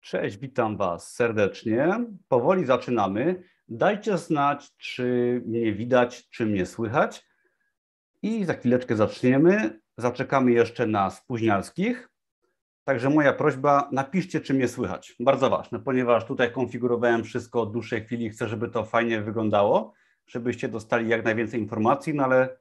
[0.00, 2.04] Cześć, witam Was serdecznie.
[2.28, 3.42] Powoli zaczynamy.
[3.68, 7.26] Dajcie znać, czy mnie widać, czy mnie słychać.
[8.22, 9.80] I za chwileczkę zaczniemy.
[9.96, 12.10] Zaczekamy jeszcze na spóźnialskich.
[12.84, 15.16] Także moja prośba, napiszcie, czy mnie słychać.
[15.20, 19.92] Bardzo ważne, ponieważ tutaj konfigurowałem wszystko od dłuższej chwili chcę, żeby to fajnie wyglądało,
[20.26, 22.56] żebyście dostali jak najwięcej informacji, no ale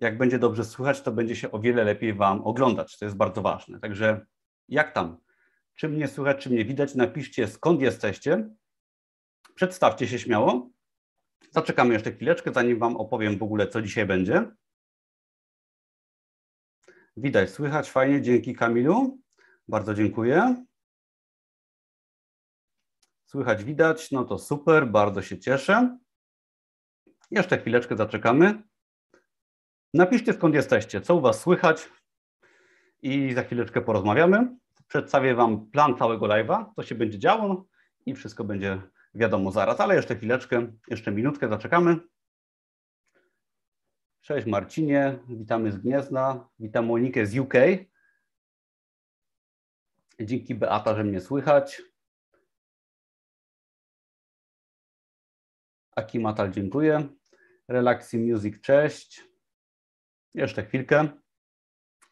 [0.00, 2.98] jak będzie dobrze słychać, to będzie się o wiele lepiej Wam oglądać.
[2.98, 3.80] To jest bardzo ważne.
[3.80, 4.26] Także
[4.68, 5.16] jak tam?
[5.78, 6.94] Czy mnie słychać, czy mnie widać?
[6.94, 8.50] Napiszcie skąd jesteście.
[9.54, 10.70] Przedstawcie się śmiało.
[11.50, 14.50] Zaczekamy jeszcze chwileczkę, zanim Wam opowiem w ogóle, co dzisiaj będzie.
[17.16, 19.18] Widać, słychać, fajnie, dzięki Kamilu.
[19.68, 20.64] Bardzo dziękuję.
[23.24, 25.98] Słychać, widać, no to super, bardzo się cieszę.
[27.30, 28.62] Jeszcze chwileczkę zaczekamy.
[29.94, 31.88] Napiszcie skąd jesteście, co u Was słychać
[33.02, 34.58] i za chwileczkę porozmawiamy.
[34.88, 37.66] Przedstawię Wam plan całego live'a, co się będzie działo
[38.06, 38.82] i wszystko będzie
[39.14, 41.96] wiadomo zaraz, ale jeszcze chwileczkę, jeszcze minutkę zaczekamy.
[44.20, 47.54] Cześć Marcinie, witamy z Gniezna, witam Monikę z UK.
[50.20, 51.82] Dzięki Beata, że mnie słychać.
[55.96, 57.08] Aki Matal, dziękuję.
[57.68, 59.24] Relaxy Music, cześć.
[60.34, 61.08] Jeszcze chwilkę.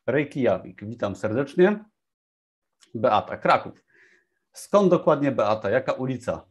[0.07, 1.85] Rejki Jawik, witam serdecznie.
[2.95, 3.84] Beata, Kraków.
[4.53, 5.70] Skąd dokładnie Beata?
[5.70, 6.48] Jaka ulica?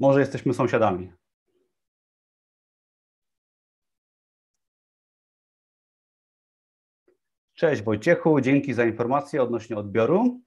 [0.00, 1.12] Może jesteśmy sąsiadami.
[7.54, 10.40] Cześć Wojciechu, dzięki za informację odnośnie odbioru.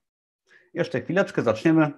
[0.74, 1.92] Jeszcze chwileczkę, zaczniemy.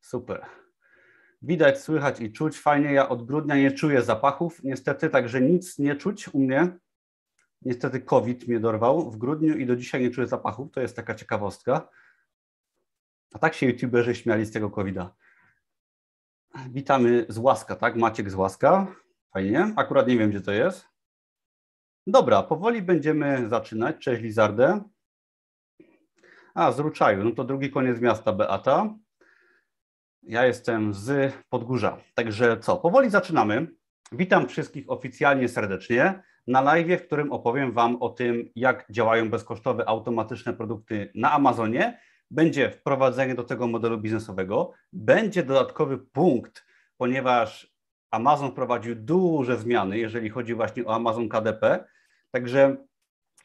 [0.00, 0.61] Super.
[1.42, 2.92] Widać, słychać i czuć fajnie.
[2.92, 6.78] Ja od grudnia nie czuję zapachów, niestety, także nic nie czuć u mnie.
[7.62, 10.72] Niestety COVID mnie dorwał w grudniu i do dzisiaj nie czuję zapachów.
[10.72, 11.88] To jest taka ciekawostka.
[13.34, 15.14] A tak się youtuberzy śmiali z tego COVID-a.
[16.70, 17.96] Witamy z Łaska, tak?
[17.96, 18.86] Maciek z Łaska.
[19.32, 19.72] Fajnie.
[19.76, 20.88] Akurat nie wiem, gdzie to jest.
[22.06, 23.96] Dobra, powoli będziemy zaczynać.
[23.98, 24.82] Cześć Lizardę.
[26.54, 27.24] A, z Ruczaju.
[27.24, 28.94] No to drugi koniec miasta Beata.
[30.22, 31.98] Ja jestem z Podgórza.
[32.14, 33.66] Także co, powoli zaczynamy.
[34.12, 39.88] Witam wszystkich oficjalnie serdecznie na live, w którym opowiem Wam o tym, jak działają bezkosztowe,
[39.88, 42.00] automatyczne produkty na Amazonie.
[42.30, 46.66] Będzie wprowadzenie do tego modelu biznesowego, będzie dodatkowy punkt,
[46.96, 47.74] ponieważ
[48.10, 51.84] Amazon prowadził duże zmiany, jeżeli chodzi właśnie o Amazon KDP.
[52.30, 52.76] Także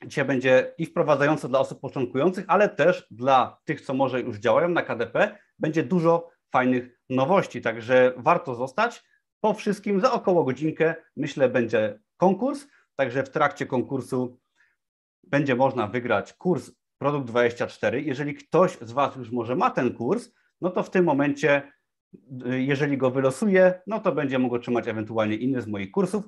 [0.06, 4.70] dzisiaj będzie i wprowadzające dla osób początkujących, ale też dla tych, co może już działają
[4.70, 9.04] na KDP, będzie dużo fajnych nowości, także warto zostać.
[9.42, 14.40] Po wszystkim za około godzinkę myślę będzie konkurs, także w trakcie konkursu
[15.24, 18.02] będzie można wygrać kurs Produkt 24.
[18.02, 20.32] Jeżeli ktoś z Was już może ma ten kurs,
[20.62, 21.72] no to w tym momencie,
[22.50, 26.24] jeżeli go wylosuje, no to będzie mógł otrzymać ewentualnie inny z moich kursów.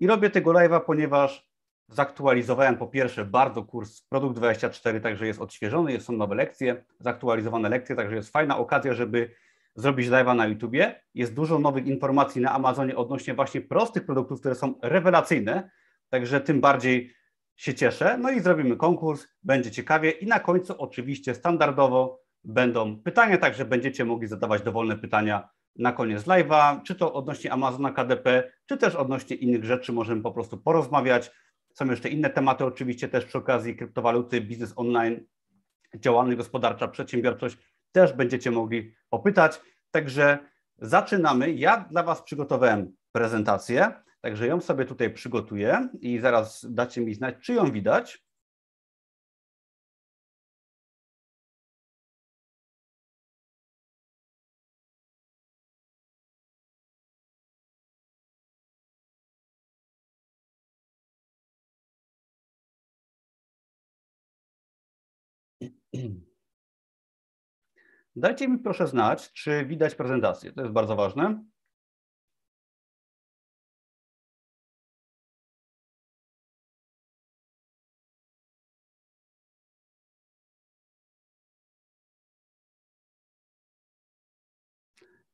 [0.00, 1.48] I robię tego live'a, ponieważ
[1.88, 7.96] zaktualizowałem po pierwsze bardzo kurs Produkt 24, także jest odświeżony, są nowe lekcje, zaktualizowane lekcje,
[7.96, 9.34] także jest fajna okazja, żeby
[9.74, 11.02] zrobić live'a na YouTubie.
[11.14, 15.70] Jest dużo nowych informacji na Amazonie odnośnie właśnie prostych produktów, które są rewelacyjne,
[16.08, 17.14] także tym bardziej
[17.56, 18.18] się cieszę.
[18.18, 24.04] No i zrobimy konkurs, będzie ciekawie i na końcu oczywiście standardowo będą pytania, także będziecie
[24.04, 29.36] mogli zadawać dowolne pytania na koniec live'a, czy to odnośnie Amazona KDP, czy też odnośnie
[29.36, 31.30] innych rzeczy, możemy po prostu porozmawiać.
[31.74, 35.26] Są jeszcze inne tematy, oczywiście też przy okazji kryptowaluty, biznes online,
[35.94, 37.56] działalność gospodarcza, przedsiębiorczość
[37.92, 39.60] też będziecie mogli popytać.
[39.90, 40.38] Także
[40.78, 41.52] zaczynamy.
[41.52, 47.34] Ja dla Was przygotowałem prezentację, także ją sobie tutaj przygotuję i zaraz dacie mi znać,
[47.40, 48.21] czy ją widać.
[68.16, 70.52] Dajcie mi proszę znać, czy widać prezentację.
[70.52, 71.44] To jest bardzo ważne.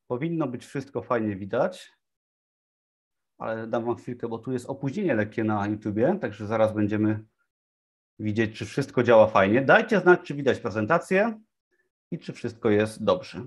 [0.07, 1.91] Powinno być wszystko fajnie widać,
[3.37, 7.25] ale dam Wam chwilkę, bo tu jest opóźnienie lekkie na YouTubie, także zaraz będziemy
[8.19, 9.61] widzieć, czy wszystko działa fajnie.
[9.61, 11.39] Dajcie znać, czy widać prezentację
[12.11, 13.45] i czy wszystko jest dobrze.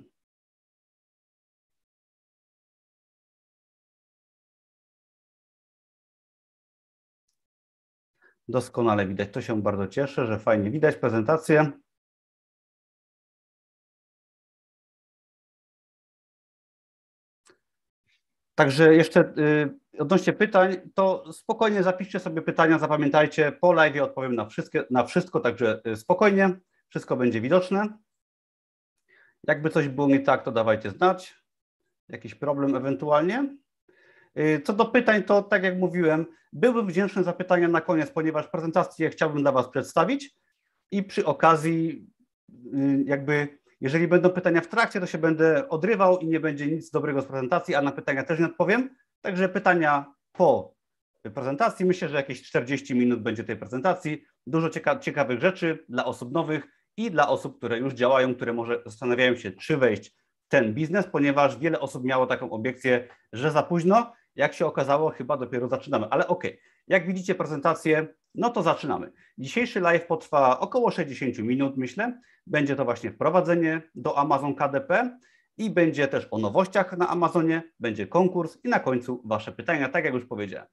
[8.49, 9.29] Doskonale widać.
[9.33, 11.73] To się bardzo cieszę, że fajnie widać prezentację.
[18.55, 23.53] Także jeszcze y, odnośnie pytań, to spokojnie zapiszcie sobie pytania, zapamiętajcie.
[23.53, 27.99] Po live odpowiem na, wszystkie, na wszystko, także y, spokojnie, wszystko będzie widoczne.
[29.49, 31.43] Jakby coś było nie tak, to dawajcie znać.
[32.09, 33.57] Jakiś problem ewentualnie.
[34.39, 38.49] Y, co do pytań, to tak jak mówiłem, byłbym wdzięczny za pytania na koniec, ponieważ
[38.49, 40.37] prezentację chciałbym dla Was przedstawić
[40.91, 42.07] i przy okazji
[43.05, 47.23] jakby jeżeli będą pytania w trakcie, to się będę odrywał i nie będzie nic dobrego
[47.23, 48.97] z prezentacji, a na pytania też nie odpowiem.
[49.21, 50.75] Także pytania po
[51.35, 51.87] prezentacji.
[51.87, 54.25] Myślę, że jakieś 40 minut będzie tej prezentacji.
[54.47, 58.83] Dużo cieka ciekawych rzeczy dla osób nowych i dla osób, które już działają, które może
[58.87, 60.11] zastanawiają się, czy wejść
[60.45, 64.13] w ten biznes, ponieważ wiele osób miało taką obiekcję, że za późno.
[64.35, 66.07] Jak się okazało, chyba dopiero zaczynamy.
[66.11, 66.45] Ale ok,
[66.89, 69.13] jak widzicie prezentację, no to zaczynamy.
[69.39, 72.21] Dzisiejszy live potrwa około 60 minut, myślę.
[72.47, 75.19] Będzie to właśnie wprowadzenie do Amazon KDP
[75.59, 80.05] i będzie też o nowościach na Amazonie, będzie konkurs i na końcu Wasze pytania, tak
[80.05, 80.69] jak już powiedziałem.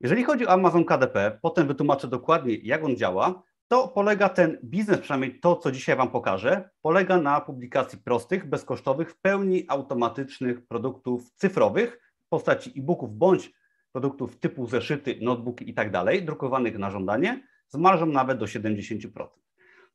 [0.00, 5.00] Jeżeli chodzi o Amazon KDP, potem wytłumaczę dokładnie, jak on działa, to polega ten biznes,
[5.00, 11.30] przynajmniej to, co dzisiaj Wam pokażę, polega na publikacji prostych, bezkosztowych, w pełni automatycznych produktów
[11.34, 13.52] cyfrowych w postaci e-booków bądź
[13.92, 19.08] produktów typu zeszyty, notebooki i tak dalej, drukowanych na żądanie, z marżą nawet do 70%.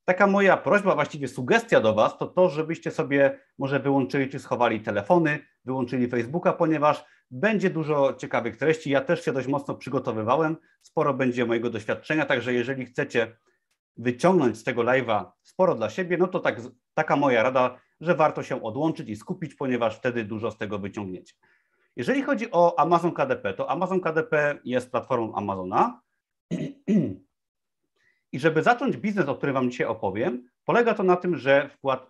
[0.05, 4.81] Taka moja prośba, właściwie sugestia do Was, to to, żebyście sobie może wyłączyli czy schowali
[4.81, 8.89] telefony, wyłączyli Facebooka, ponieważ będzie dużo ciekawych treści.
[8.89, 13.37] Ja też się dość mocno przygotowywałem, sporo będzie mojego doświadczenia, także jeżeli chcecie
[13.97, 16.61] wyciągnąć z tego live'a sporo dla siebie, no to tak,
[16.93, 21.33] taka moja rada, że warto się odłączyć i skupić, ponieważ wtedy dużo z tego wyciągniecie.
[21.95, 26.01] Jeżeli chodzi o Amazon KDP, to Amazon KDP jest platformą Amazona.
[28.31, 32.09] I żeby zacząć biznes, o którym Wam dzisiaj opowiem, polega to na tym, że wkład,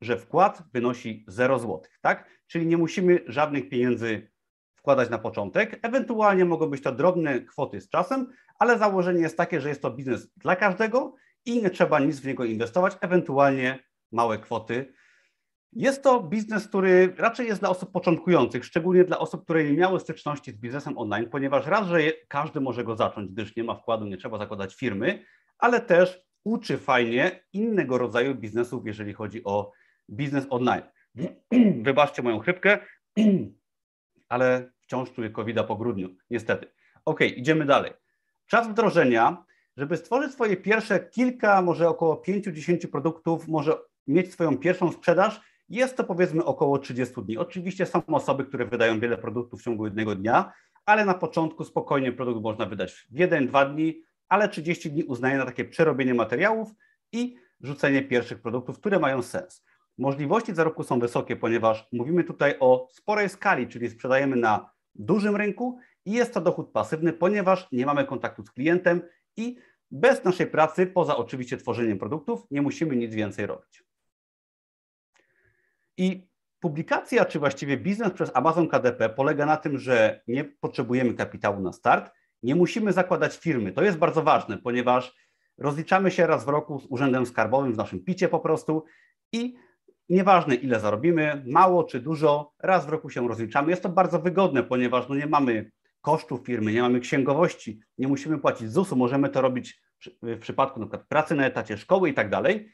[0.00, 2.28] że wkład wynosi 0 zł, tak?
[2.46, 4.30] Czyli nie musimy żadnych pieniędzy
[4.88, 5.78] wkładać na początek.
[5.82, 8.26] Ewentualnie mogą być to drobne kwoty z czasem,
[8.58, 11.14] ale założenie jest takie, że jest to biznes dla każdego
[11.44, 13.78] i nie trzeba nic w niego inwestować, ewentualnie
[14.12, 14.92] małe kwoty
[15.72, 20.00] jest to biznes, który raczej jest dla osób początkujących, szczególnie dla osób, które nie miały
[20.00, 21.98] styczności z biznesem online, ponieważ raz, że
[22.28, 25.24] każdy może go zacząć, gdyż nie ma wkładu, nie trzeba zakładać firmy,
[25.58, 29.72] ale też uczy fajnie innego rodzaju biznesów, jeżeli chodzi o
[30.10, 30.82] biznes online.
[31.86, 32.78] Wybaczcie moją chrypkę,
[34.28, 36.66] ale wciąż czuję covid po grudniu, niestety.
[37.04, 37.92] Ok, idziemy dalej.
[38.46, 39.44] Czas wdrożenia,
[39.76, 45.96] żeby stworzyć swoje pierwsze kilka, może około 5-10 produktów, może mieć swoją pierwszą sprzedaż, jest
[45.96, 47.38] to powiedzmy około 30 dni.
[47.38, 50.52] Oczywiście są osoby, które wydają wiele produktów w ciągu jednego dnia,
[50.86, 55.44] ale na początku spokojnie produkt można wydać w 1-2 dni, ale 30 dni uznaję na
[55.44, 56.68] takie przerobienie materiałów
[57.12, 59.64] i rzucenie pierwszych produktów, które mają sens.
[59.98, 65.78] Możliwości zarobku są wysokie, ponieważ mówimy tutaj o sporej skali, czyli sprzedajemy na dużym rynku
[66.04, 69.02] i jest to dochód pasywny, ponieważ nie mamy kontaktu z klientem
[69.36, 69.56] i
[69.90, 73.84] bez naszej pracy, poza oczywiście tworzeniem produktów, nie musimy nic więcej robić.
[75.96, 76.28] I
[76.60, 81.72] publikacja, czy właściwie biznes przez Amazon KDP polega na tym, że nie potrzebujemy kapitału na
[81.72, 82.12] start,
[82.42, 83.72] nie musimy zakładać firmy.
[83.72, 85.14] To jest bardzo ważne, ponieważ
[85.58, 88.84] rozliczamy się raz w roku z Urzędem Skarbowym w naszym picie po prostu
[89.32, 89.54] i
[90.08, 93.70] nieważne ile zarobimy, mało czy dużo, raz w roku się rozliczamy.
[93.70, 98.38] Jest to bardzo wygodne, ponieważ no nie mamy kosztów firmy, nie mamy księgowości, nie musimy
[98.38, 99.82] płacić ZUS-u, możemy to robić
[100.22, 102.72] w przypadku przykład pracy na etacie, szkoły i tak dalej.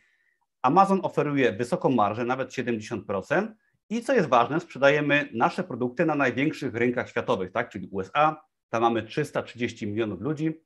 [0.62, 3.48] Amazon oferuje wysoką marżę, nawet 70%.
[3.90, 7.68] I co jest ważne, sprzedajemy nasze produkty na największych rynkach światowych, tak?
[7.68, 10.60] czyli USA, tam mamy 330 milionów ludzi,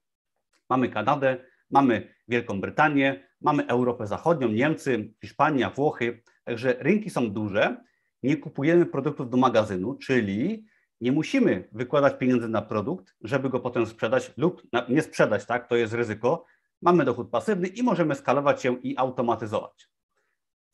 [0.68, 1.36] mamy Kanadę,
[1.70, 6.22] mamy Wielką Brytanię, mamy Europę Zachodnią, Niemcy, Hiszpania, Włochy.
[6.48, 7.76] Także rynki są duże.
[8.22, 10.66] Nie kupujemy produktów do magazynu, czyli
[11.00, 15.68] nie musimy wykładać pieniędzy na produkt, żeby go potem sprzedać lub nie sprzedać, tak?
[15.68, 16.44] To jest ryzyko,
[16.82, 19.88] mamy dochód pasywny i możemy skalować się i automatyzować.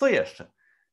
[0.01, 0.45] Co jeszcze?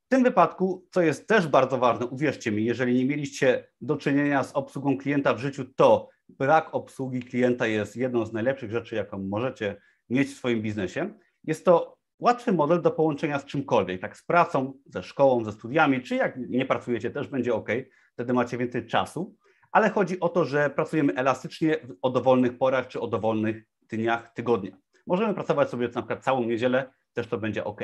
[0.05, 4.43] W tym wypadku, co jest też bardzo ważne, uwierzcie mi, jeżeli nie mieliście do czynienia
[4.43, 9.19] z obsługą klienta w życiu, to brak obsługi klienta jest jedną z najlepszych rzeczy, jaką
[9.19, 11.13] możecie mieć w swoim biznesie.
[11.43, 16.01] Jest to łatwy model do połączenia z czymkolwiek, tak z pracą, ze szkołą, ze studiami,
[16.01, 17.69] czy jak nie pracujecie, też będzie ok,
[18.13, 19.35] wtedy macie więcej czasu,
[19.71, 24.77] ale chodzi o to, że pracujemy elastycznie o dowolnych porach, czy o dowolnych dniach tygodnia.
[25.07, 27.81] Możemy pracować sobie na przykład całą niedzielę, też to będzie ok.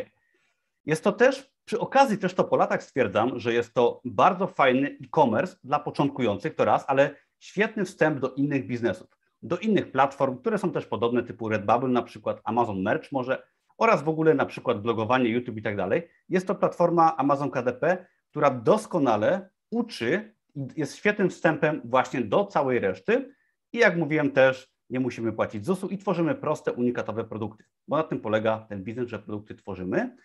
[0.86, 4.98] Jest to też, przy okazji też to po latach stwierdzam, że jest to bardzo fajny
[5.03, 9.17] e-commerce dla początkujących, to raz, ale świetny wstęp do innych biznesów.
[9.41, 13.44] do innych platform, które są też podobne, typu Redbubble na przykład, Amazon Merch może,
[13.77, 16.07] oraz w ogóle na przykład blogowanie, YouTube i tak dalej.
[16.29, 20.36] Jest to platforma Amazon KDP, która doskonale uczy,
[20.77, 23.34] jest świetnym wstępem właśnie do całej reszty
[23.74, 28.03] i jak mówiłem też, nie musimy płacić ZUS-u i tworzymy proste, unikatowe produkty, bo na
[28.03, 30.15] tym polega ten biznes, że produkty tworzymy.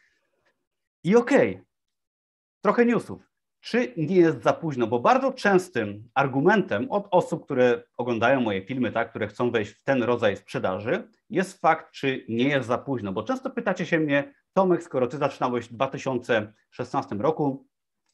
[1.04, 1.64] I okej, okay,
[2.60, 3.31] trochę newsów.
[3.62, 4.86] Czy nie jest za późno?
[4.86, 9.82] Bo bardzo częstym argumentem od osób, które oglądają moje filmy, tak, które chcą wejść w
[9.82, 13.12] ten rodzaj sprzedaży, jest fakt, czy nie jest za późno.
[13.12, 17.66] Bo często pytacie się mnie, Tomek, skoro ty zaczynałeś w 2016 roku,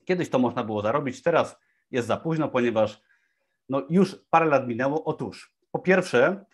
[0.04, 1.58] kiedyś to można było zarobić, teraz
[1.90, 3.02] jest za późno, ponieważ
[3.68, 5.04] no, już parę lat minęło.
[5.04, 6.44] Otóż, po pierwsze,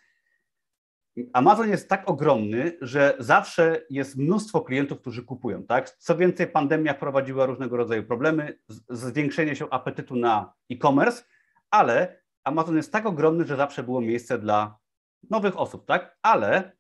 [1.33, 5.63] Amazon jest tak ogromny, że zawsze jest mnóstwo klientów, którzy kupują.
[5.63, 5.91] Tak?
[5.91, 11.25] Co więcej, pandemia wprowadziła różnego rodzaju problemy, zwiększenie się apetytu na e-commerce,
[11.71, 14.79] ale Amazon jest tak ogromny, że zawsze było miejsce dla
[15.31, 16.19] nowych osób, tak?
[16.23, 16.73] Ale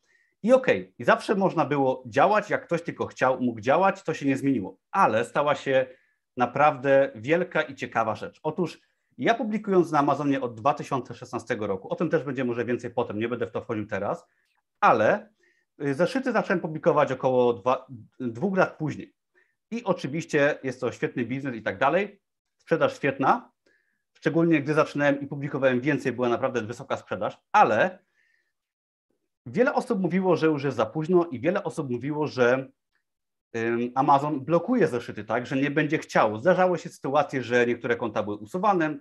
[0.42, 4.14] i okej, okay, i zawsze można było działać, jak ktoś tylko chciał, mógł działać, to
[4.14, 5.86] się nie zmieniło, ale stała się
[6.36, 8.40] naprawdę wielka i ciekawa rzecz.
[8.42, 8.80] Otóż
[9.18, 13.28] ja publikując na Amazonie od 2016 roku, o tym też będzie może więcej potem, nie
[13.28, 14.26] będę w to wchodził teraz,
[14.80, 15.28] ale
[15.82, 17.86] y, zeszyty zacząłem publikować około dwa,
[18.20, 19.14] dwóch lat później.
[19.70, 22.20] I oczywiście jest to świetny biznes i tak dalej.
[22.56, 23.52] Sprzedaż świetna,
[24.12, 27.98] szczególnie gdy zaczynałem i publikowałem więcej, była naprawdę wysoka sprzedaż, ale
[29.46, 32.68] wiele osób mówiło, że już jest za późno i wiele osób mówiło, że
[33.94, 36.38] Amazon blokuje zeszyty, tak, że nie będzie chciał.
[36.38, 38.98] Zdarzały się sytuacje, że niektóre konta były usuwane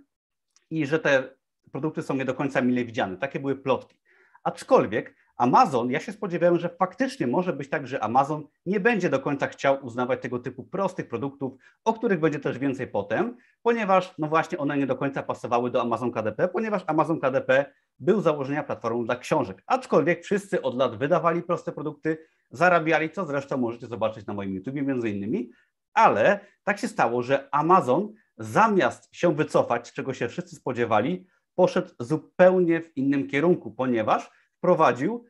[0.69, 1.35] i że te
[1.71, 3.17] produkty są nie do końca mile widziane.
[3.17, 3.97] Takie były plotki.
[4.43, 9.19] Aczkolwiek Amazon, ja się spodziewałem, że faktycznie może być tak, że Amazon nie będzie do
[9.19, 11.53] końca chciał uznawać tego typu prostych produktów,
[11.85, 15.81] o których będzie też więcej potem, ponieważ no właśnie one nie do końca pasowały do
[15.81, 17.65] Amazon KDP, ponieważ Amazon KDP
[17.99, 19.63] był założenia platformą dla książek.
[19.67, 22.17] Aczkolwiek wszyscy od lat wydawali proste produkty,
[22.53, 25.49] zarabiali, co zresztą możecie zobaczyć na moim YouTubie między innymi,
[25.93, 32.81] ale tak się stało, że Amazon zamiast się wycofać, czego się wszyscy spodziewali, poszedł zupełnie
[32.81, 35.25] w innym kierunku, ponieważ wprowadził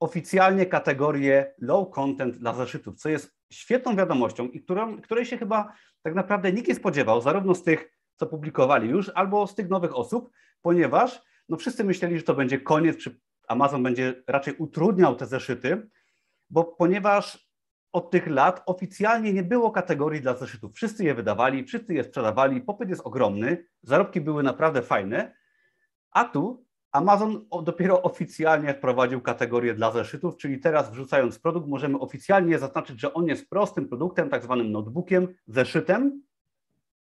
[0.00, 5.72] oficjalnie kategorię low content dla zeszytów, co jest świetną wiadomością i którą, której się chyba
[6.02, 9.96] tak naprawdę nikt nie spodziewał, zarówno z tych, co publikowali już, albo z tych nowych
[9.96, 10.30] osób,
[10.62, 15.88] ponieważ no wszyscy myśleli, że to będzie koniec, czy Amazon będzie raczej utrudniał te zeszyty,
[16.50, 17.46] bo ponieważ
[17.92, 20.74] od tych lat oficjalnie nie było kategorii dla zeszytów.
[20.74, 25.34] Wszyscy je wydawali, wszyscy je sprzedawali, popyt jest ogromny, zarobki były naprawdę fajne,
[26.10, 32.58] a tu Amazon dopiero oficjalnie wprowadził kategorię dla zeszytów, czyli teraz wrzucając produkt możemy oficjalnie
[32.58, 36.22] zaznaczyć, że on jest prostym produktem, tak zwanym notebookiem, zeszytem.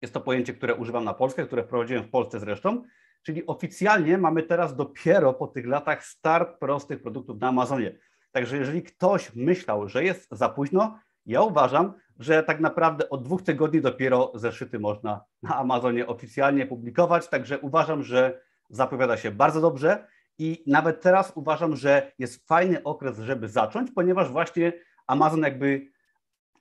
[0.03, 2.83] Jest to pojęcie, które używam na Polskę, które wprowadziłem w Polsce zresztą.
[3.23, 7.99] Czyli oficjalnie mamy teraz dopiero po tych latach start prostych produktów na Amazonie.
[8.33, 13.43] Także jeżeli ktoś myślał, że jest za późno, ja uważam, że tak naprawdę od dwóch
[13.43, 17.29] tygodni dopiero zeszyty można na Amazonie oficjalnie publikować.
[17.29, 20.07] Także uważam, że zapowiada się bardzo dobrze
[20.39, 24.73] i nawet teraz uważam, że jest fajny okres, żeby zacząć, ponieważ właśnie
[25.07, 25.93] Amazon jakby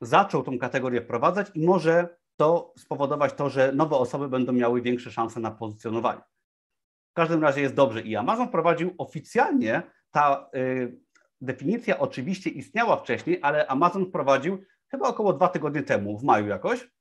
[0.01, 5.11] zaczął tą kategorię wprowadzać i może to spowodować to, że nowe osoby będą miały większe
[5.11, 6.21] szanse na pozycjonowanie.
[7.11, 10.99] W każdym razie jest dobrze i Amazon wprowadził oficjalnie ta y,
[11.41, 16.91] definicja oczywiście istniała wcześniej, ale Amazon wprowadził chyba około dwa tygodnie temu, w maju jakoś,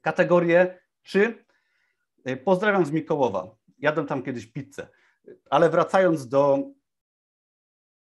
[0.00, 1.44] kategorię czy
[2.28, 4.88] y, pozdrawiam z Mikołowa jadłem tam kiedyś pizzę.
[5.50, 6.58] Ale wracając do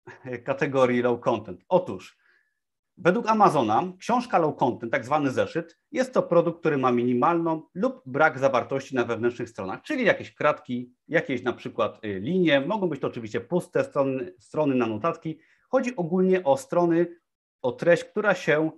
[0.45, 1.65] kategorii low content.
[1.69, 2.19] Otóż,
[2.97, 8.03] według Amazona książka low content, tak zwany zeszyt, jest to produkt, który ma minimalną lub
[8.07, 13.01] brak zawartości na wewnętrznych stronach, czyli jakieś kratki, jakieś na przykład y, linie, mogą być
[13.01, 15.39] to oczywiście puste strony, strony na notatki.
[15.77, 17.07] Chodzi ogólnie o strony,
[17.63, 18.71] o treść, która się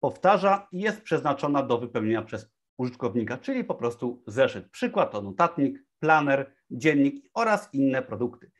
[0.00, 4.70] powtarza i jest przeznaczona do wypełnienia przez użytkownika, czyli po prostu zeszyt.
[4.70, 8.50] Przykład to notatnik, planer, dziennik oraz inne produkty.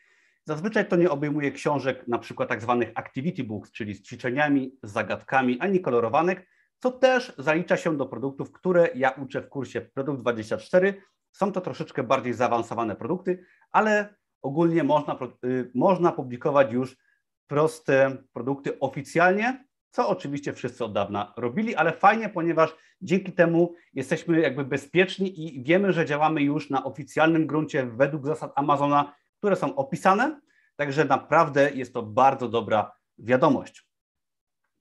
[0.45, 4.93] Zazwyczaj to nie obejmuje książek, na przykład tak zwanych activity books, czyli z ćwiczeniami, z
[4.93, 6.47] zagadkami, ani kolorowanek,
[6.79, 11.03] co też zalicza się do produktów, które ja uczę w kursie Produkt 24.
[11.33, 17.04] Są to troszeczkę bardziej zaawansowane produkty, ale ogólnie można, y, można publikować już
[17.47, 24.41] proste produkty oficjalnie, co oczywiście wszyscy od dawna robili, ale fajnie, ponieważ dzięki temu jesteśmy
[24.41, 29.77] jakby bezpieczni i wiemy, że działamy już na oficjalnym gruncie według zasad Amazona, które są
[29.77, 30.41] opisane,
[30.77, 33.89] także naprawdę jest to bardzo dobra wiadomość.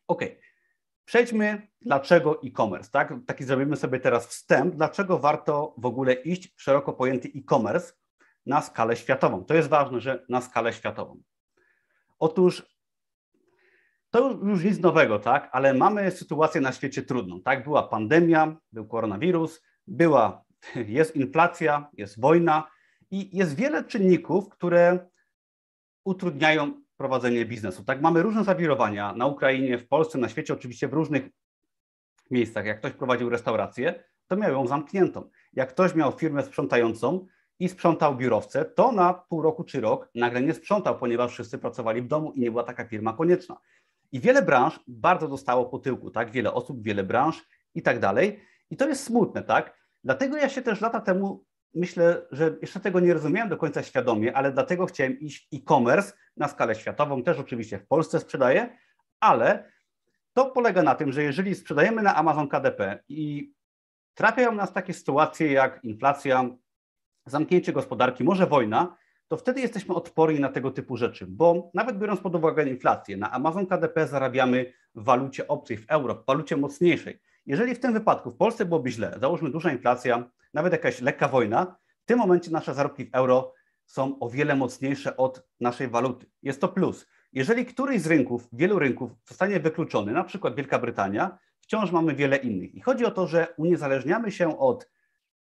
[0.07, 0.21] Ok,
[1.05, 3.13] przejdźmy dlaczego e-commerce, tak?
[3.27, 7.93] Taki zrobimy sobie teraz wstęp, dlaczego warto w ogóle iść w szeroko pojęty e-commerce.
[8.45, 9.45] na skalę światową.
[9.45, 11.21] To jest ważne, że na skalę światową.
[12.23, 12.65] Otóż
[14.09, 15.49] to już nic nowego, tak?
[15.51, 17.63] Ale mamy sytuację na świecie trudną, tak?
[17.63, 20.43] Była pandemia, był koronawirus, była,
[20.99, 22.67] jest inflacja, jest wojna
[23.11, 25.09] i jest wiele czynników, które
[26.03, 27.83] utrudniają prowadzenie biznesu.
[27.83, 31.29] Tak, mamy różne zawirowania na Ukrainie, w Polsce, na świecie, oczywiście w różnych
[32.31, 32.65] miejscach.
[32.65, 35.29] Jak ktoś prowadził restaurację, to miał ją zamkniętą.
[35.53, 37.27] Jak ktoś miał firmę sprzątającą
[37.63, 42.01] i sprzątał biurowce, to na pół roku czy rok nagle nie sprzątał, ponieważ wszyscy pracowali
[42.01, 43.57] w domu i nie była taka firma konieczna.
[44.11, 46.31] I wiele branż bardzo dostało po tyłku, tak?
[46.31, 47.43] Wiele osób, wiele branż
[47.75, 48.39] i tak dalej.
[48.69, 49.77] I to jest smutne, tak?
[50.03, 54.37] Dlatego ja się też lata temu myślę, że jeszcze tego nie rozumiałem do końca świadomie,
[54.37, 58.77] ale dlatego chciałem iść e-commerce na skalę światową, też oczywiście w Polsce sprzedaję,
[59.19, 59.71] ale
[60.33, 63.53] to polega na tym, że jeżeli sprzedajemy na Amazon KDP i
[64.13, 66.49] trafiają nas takie sytuacje jak inflacja,
[67.25, 68.95] zamknięcie gospodarki, może wojna,
[69.27, 73.31] to wtedy jesteśmy odporni na tego typu rzeczy, bo nawet biorąc pod uwagę inflację, na
[73.31, 77.19] Amazon KDP zarabiamy w walucie obcej, w euro, w walucie mocniejszej.
[77.45, 81.75] Jeżeli w tym wypadku w Polsce byłoby źle, załóżmy duża inflacja, nawet jakaś lekka wojna,
[82.03, 83.53] w tym momencie nasze zarobki w euro
[83.85, 86.25] są o wiele mocniejsze od naszej waluty.
[86.41, 87.07] Jest to plus.
[87.33, 92.37] Jeżeli któryś z rynków, wielu rynków zostanie wykluczony, na przykład Wielka Brytania, wciąż mamy wiele
[92.37, 92.75] innych.
[92.75, 94.89] I chodzi o to, że uniezależniamy się od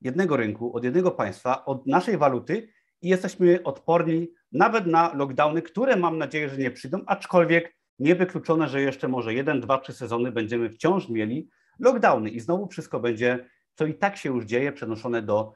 [0.01, 2.69] jednego rynku, od jednego państwa, od naszej waluty
[3.03, 8.81] i jesteśmy odporni nawet na lockdowny, które mam nadzieję, że nie przyjdą, aczkolwiek niewykluczone, że
[8.81, 11.49] jeszcze może jeden, dwa, trzy sezony będziemy wciąż mieli
[11.79, 15.53] lockdowny i znowu wszystko będzie, co i tak się już dzieje, przenoszone do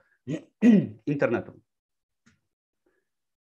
[1.07, 1.61] internetu.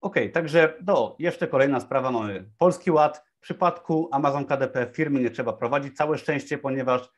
[0.02, 3.24] Ok, także do, jeszcze kolejna sprawa, mamy Polski Ład.
[3.40, 7.10] W przypadku Amazon KDP firmy nie trzeba prowadzić, całe szczęście, ponieważ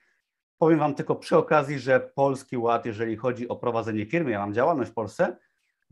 [0.63, 4.53] powiem Wam tylko przy okazji, że Polski Ład, jeżeli chodzi o prowadzenie firmy, ja mam
[4.53, 5.37] działalność w Polsce,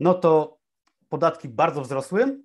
[0.00, 0.58] no to
[1.08, 2.38] podatki bardzo wzrosły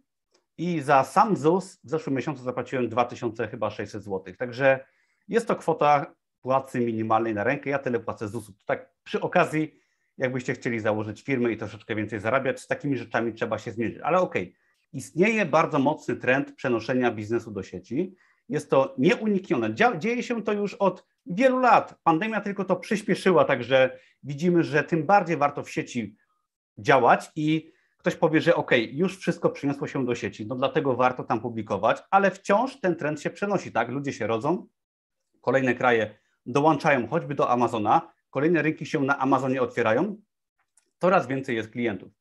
[0.58, 4.36] i za sam ZUS w zeszłym miesiącu zapłaciłem 2600 zł.
[4.38, 4.86] Także
[5.28, 7.70] jest to kwota płacy minimalnej na rękę.
[7.70, 8.54] Ja tyle płacę ZUS-u.
[8.66, 9.80] Tak przy okazji,
[10.18, 14.00] jakbyście chcieli założyć firmę i troszeczkę więcej zarabiać, z takimi rzeczami trzeba się zmierzyć.
[14.04, 14.56] Ale okej, okay.
[14.94, 18.16] istnieje bardzo mocny trend przenoszenia biznesu do sieci.
[18.50, 19.76] Jest to nieuniknione.
[19.98, 22.00] Dzieje się to już od wielu lat.
[22.04, 26.16] Pandemia tylko to przyspieszyła, także widzimy, że tym bardziej warto w sieci
[26.78, 31.24] działać i ktoś powie, że ok, już wszystko przyniosło się do sieci, no dlatego warto
[31.24, 33.90] tam publikować, ale wciąż ten trend się przenosi, tak?
[33.90, 34.68] Ludzie się rodzą,
[35.42, 40.18] kolejne kraje dołączają choćby do Amazona, kolejne rynki się na Amazonie otwierają,
[41.00, 42.12] coraz więcej jest klientów.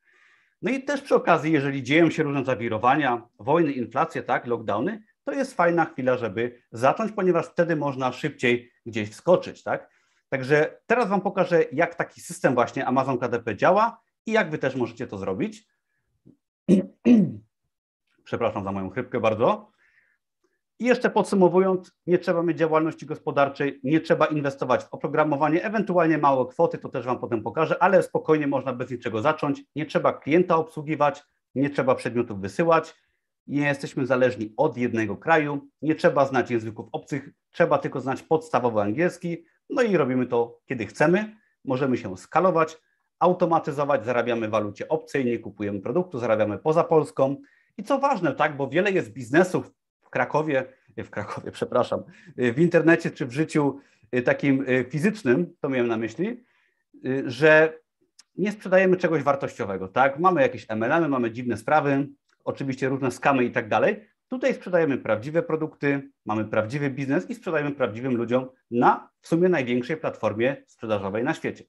[0.62, 5.33] No i też przy okazji, jeżeli dzieją się różne zawirowania, wojny, inflacje, tak, lockdowny, to
[5.33, 9.91] jest fajna chwila, żeby zacząć, ponieważ wtedy można szybciej gdzieś wskoczyć, tak?
[10.29, 14.77] Także teraz Wam pokażę, jak taki system właśnie Amazon KDP działa i jak Wy też
[14.77, 15.69] możecie to zrobić.
[18.25, 19.73] Przepraszam za moją chrypkę bardzo.
[20.79, 26.47] I jeszcze podsumowując, nie trzeba mieć działalności gospodarczej, nie trzeba inwestować w oprogramowanie, ewentualnie małe
[26.47, 29.62] kwoty, to też Wam potem pokażę, ale spokojnie można bez niczego zacząć.
[29.77, 31.23] Nie trzeba klienta obsługiwać,
[31.55, 32.95] nie trzeba przedmiotów wysyłać,
[33.47, 38.81] nie jesteśmy zależni od jednego kraju, nie trzeba znać języków obcych, trzeba tylko znać podstawowy
[38.81, 42.79] angielski, no i robimy to kiedy chcemy, możemy się skalować,
[43.19, 47.37] automatyzować, zarabiamy w walucie obcej, nie kupujemy produktu, zarabiamy poza Polską.
[47.79, 50.65] I co ważne, tak, bo wiele jest biznesów w Krakowie,
[50.97, 52.03] w Krakowie, przepraszam,
[52.37, 53.81] w internecie czy w życiu
[54.15, 56.45] y, takim y, fizycznym, to miałem na myśli,
[57.07, 57.79] y, że
[58.37, 60.19] nie sprzedajemy czegoś wartościowego, tak?
[60.19, 62.09] Mamy jakieś MLM, mamy dziwne sprawy,
[62.47, 64.09] oczywiście różne skamy i tak dalej.
[64.29, 69.97] Tutaj sprzedajemy prawdziwe produkty, mamy prawdziwy biznes i sprzedajemy prawdziwym ludziom na w sumie największej
[69.97, 71.65] platformie sprzedażowej na świecie.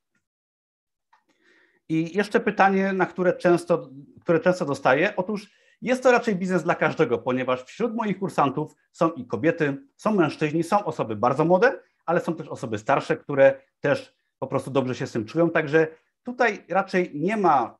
[1.90, 3.90] I jeszcze pytanie, na które często,
[4.22, 5.16] które często dostaję.
[5.16, 5.50] Otóż
[5.82, 10.64] jest to raczej biznes dla każdego, ponieważ wśród moich kursantów są i kobiety, są mężczyźni,
[10.64, 15.08] są osoby bardzo młode, ale są też osoby starsze, które też po prostu dobrze się
[15.08, 15.50] z tym czują.
[15.50, 15.88] Także
[16.24, 17.78] tutaj raczej nie ma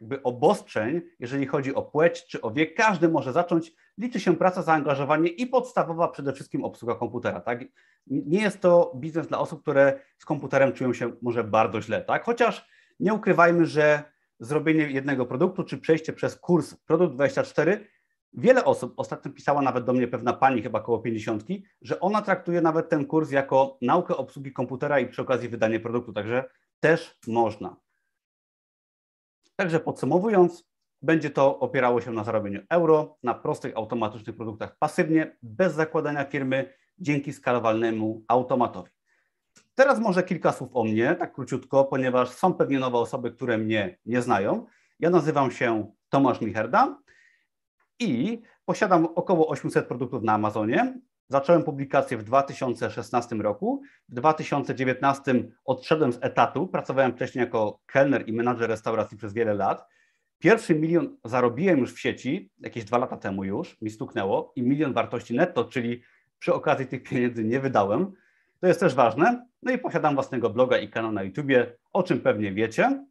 [0.00, 2.74] jakby obostrzeń, jeżeli chodzi o płeć czy o wiek.
[2.74, 3.72] Każdy może zacząć.
[3.98, 7.40] Liczy się praca, zaangażowanie i podstawowa przede wszystkim obsługa komputera.
[7.40, 7.64] Tak?
[8.06, 12.02] Nie jest to biznes dla osób, które z komputerem czują się może bardzo źle.
[12.02, 12.24] Tak?
[12.24, 12.68] Chociaż
[13.00, 14.02] nie ukrywajmy, że
[14.40, 17.86] zrobienie jednego produktu, czy przejście przez kurs Produkt 24,
[18.32, 21.44] wiele osób, ostatnio pisała nawet do mnie pewna pani, chyba około 50,
[21.82, 26.12] że ona traktuje nawet ten kurs jako naukę obsługi komputera i przy okazji wydanie produktu,
[26.12, 26.44] także
[26.80, 27.76] też można.
[29.60, 30.64] Także podsumowując,
[31.02, 36.74] będzie to opierało się na zarobieniu euro, na prostych, automatycznych produktach pasywnie, bez zakładania firmy,
[36.98, 38.90] dzięki skalowalnemu automatowi.
[39.74, 43.98] Teraz może kilka słów o mnie, tak króciutko, ponieważ są pewnie nowe osoby, które mnie
[44.06, 44.66] nie znają.
[45.00, 46.98] Ja nazywam się Tomasz Micherda
[47.98, 51.00] i posiadam około 800 produktów na Amazonie.
[51.30, 53.82] Zacząłem publikację w 2016 roku.
[54.08, 56.66] W 2019 odszedłem z etatu.
[56.66, 59.86] Pracowałem wcześniej jako kelner i menadżer restauracji przez wiele lat.
[60.38, 64.92] Pierwszy milion zarobiłem już w sieci, jakieś dwa lata temu już, mi stuknęło, i milion
[64.92, 66.02] wartości netto, czyli
[66.38, 68.12] przy okazji tych pieniędzy nie wydałem.
[68.60, 69.46] To jest też ważne.
[69.62, 73.06] No i posiadam własnego bloga i kanał na YouTubie, o czym pewnie wiecie.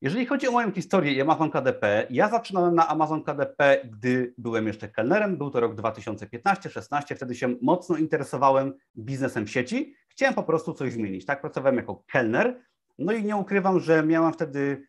[0.00, 4.66] Jeżeli chodzi o moją historię i Amazon KDP, ja zaczynałem na Amazon KDP, gdy byłem
[4.66, 5.36] jeszcze kelnerem.
[5.36, 7.16] Był to rok 2015-16.
[7.16, 9.94] Wtedy się mocno interesowałem biznesem sieci.
[10.08, 11.26] Chciałem po prostu coś zmienić.
[11.26, 12.62] Tak, pracowałem jako kelner.
[12.98, 14.86] No i nie ukrywam, że miałem wtedy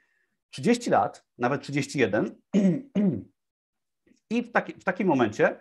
[0.50, 2.36] 30 lat, nawet 31.
[4.30, 5.60] I w, taki, w takim momencie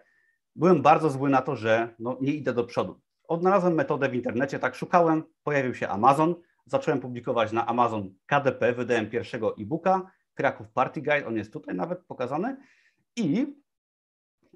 [0.56, 3.00] byłem bardzo zły na to, że no, nie idę do przodu.
[3.28, 6.34] Odnalazłem metodę w internecie, tak szukałem, pojawił się Amazon,
[6.70, 12.04] zacząłem publikować na Amazon KDP, wydałem pierwszego e-booka, Kraków Party Guide, on jest tutaj nawet
[12.04, 12.56] pokazany
[13.16, 13.46] i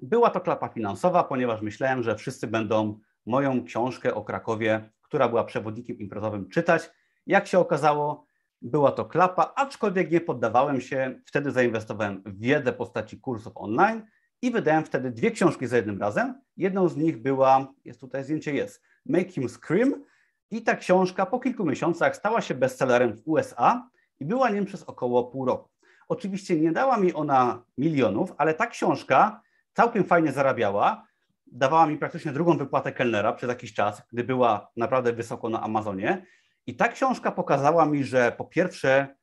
[0.01, 5.43] była to klapa finansowa, ponieważ myślałem, że wszyscy będą moją książkę o Krakowie, która była
[5.43, 6.89] przewodnikiem imprezowym, czytać.
[7.27, 8.25] Jak się okazało,
[8.61, 11.19] była to klapa, aczkolwiek nie poddawałem się.
[11.25, 14.05] Wtedy zainwestowałem w wiedzę postaci kursów online
[14.41, 16.41] i wydałem wtedy dwie książki za jednym razem.
[16.57, 20.03] Jedną z nich była, jest tutaj zdjęcie, jest Make Him Scream
[20.51, 24.83] i ta książka po kilku miesiącach stała się bestsellerem w USA i była nim przez
[24.83, 25.69] około pół roku.
[26.07, 29.41] Oczywiście nie dała mi ona milionów, ale ta książka
[29.73, 31.07] całkiem fajnie zarabiała.
[31.47, 36.25] Dawała mi praktycznie drugą wypłatę kelnera przez jakiś czas, gdy była naprawdę wysoko na Amazonie.
[36.67, 39.15] I ta książka pokazała mi, że po pierwsze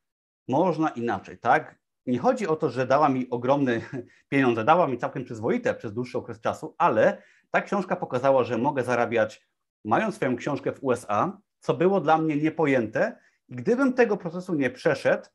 [0.49, 1.79] można inaczej, tak?
[2.07, 3.81] Nie chodzi o to, że dała mi ogromne
[4.29, 8.85] pieniądze, dała mi całkiem przyzwoite przez dłuższy okres czasu, ale ta książka pokazała, że mogę
[8.85, 9.50] zarabiać
[9.85, 13.19] mając swoją książkę w USA, co było dla mnie niepojęte.
[13.49, 15.27] Gdybym tego procesu nie przeszedł,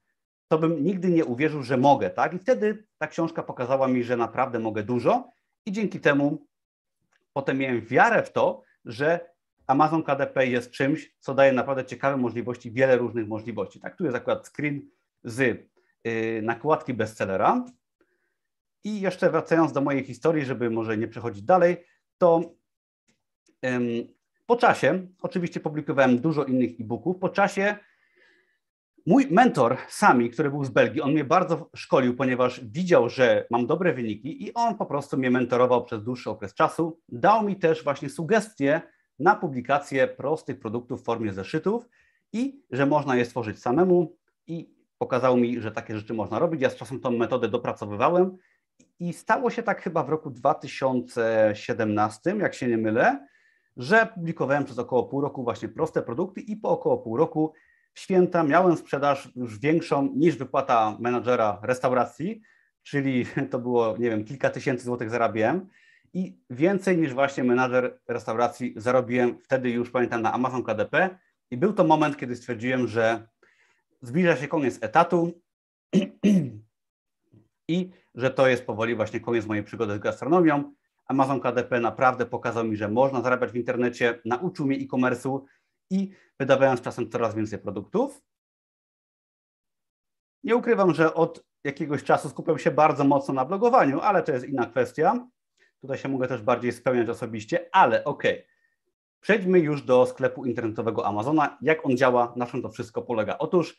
[0.47, 2.33] to bym nigdy nie uwierzył, że mogę, tak?
[2.33, 5.29] I wtedy ta książka pokazała mi, że naprawdę mogę dużo
[5.65, 6.47] i dzięki temu
[7.33, 9.35] potem miałem wiarę w to, że
[9.67, 13.79] Amazon KDP jest czymś, co daje naprawdę ciekawe możliwości, wiele różnych możliwości.
[13.79, 14.81] Tak, tu jest akurat screen
[15.23, 15.67] z
[16.03, 17.65] yy, nakładki bestsellera.
[18.83, 21.77] I jeszcze wracając do mojej historii, żeby może nie przechodzić dalej,
[22.17, 22.41] to
[24.45, 27.75] po czasie, oczywiście publikowałem dużo innych e-booków, po czasie
[29.05, 33.67] mój mentor Sami, który był z Belgii, on mnie bardzo szkolił, ponieważ widział, że mam
[33.67, 36.99] dobre wyniki i on po prostu mnie mentorował przez dłuższy okres czasu.
[37.09, 38.81] Dał mi też właśnie sugestie
[39.19, 41.89] na publikację prostych produktów w formie zeszytów
[42.33, 46.61] i że można je stworzyć samemu i pokazał mi, że takie rzeczy można robić.
[46.61, 48.37] Ja z czasem tą metodę dopracowywałem
[48.99, 53.27] i stało się tak chyba w roku 2017, jak się nie mylę,
[53.77, 57.53] że publikowałem przez około pół roku właśnie proste produkty i po około pół roku
[57.93, 62.41] święta miałem sprzedaż już większą niż wypłata menadżera restauracji,
[62.83, 65.69] czyli to było, nie wiem, kilka tysięcy złotych zarabiałem
[66.13, 71.19] i więcej niż właśnie menadżer restauracji zarobiłem wtedy już pamiętam na Amazon KDP
[71.51, 73.27] i był to moment, kiedy stwierdziłem, że
[74.01, 75.41] zbliża się koniec etatu
[77.67, 80.73] i że to jest powoli właśnie koniec mojej przygody z gastronomią.
[81.05, 85.41] Amazon KDP naprawdę pokazał mi, że można zarabiać w internecie, nauczył mnie e-commerce'u
[85.89, 88.21] i wydawałem z czasem coraz więcej produktów.
[90.43, 94.45] Nie ukrywam, że od jakiegoś czasu skupiam się bardzo mocno na blogowaniu, ale to jest
[94.45, 95.27] inna kwestia.
[95.81, 98.23] Tutaj się mogę też bardziej spełniać osobiście, ale ok.
[99.21, 101.57] Przejdźmy już do sklepu internetowego Amazona.
[101.61, 103.37] Jak on działa, na czym to wszystko polega?
[103.37, 103.77] Otóż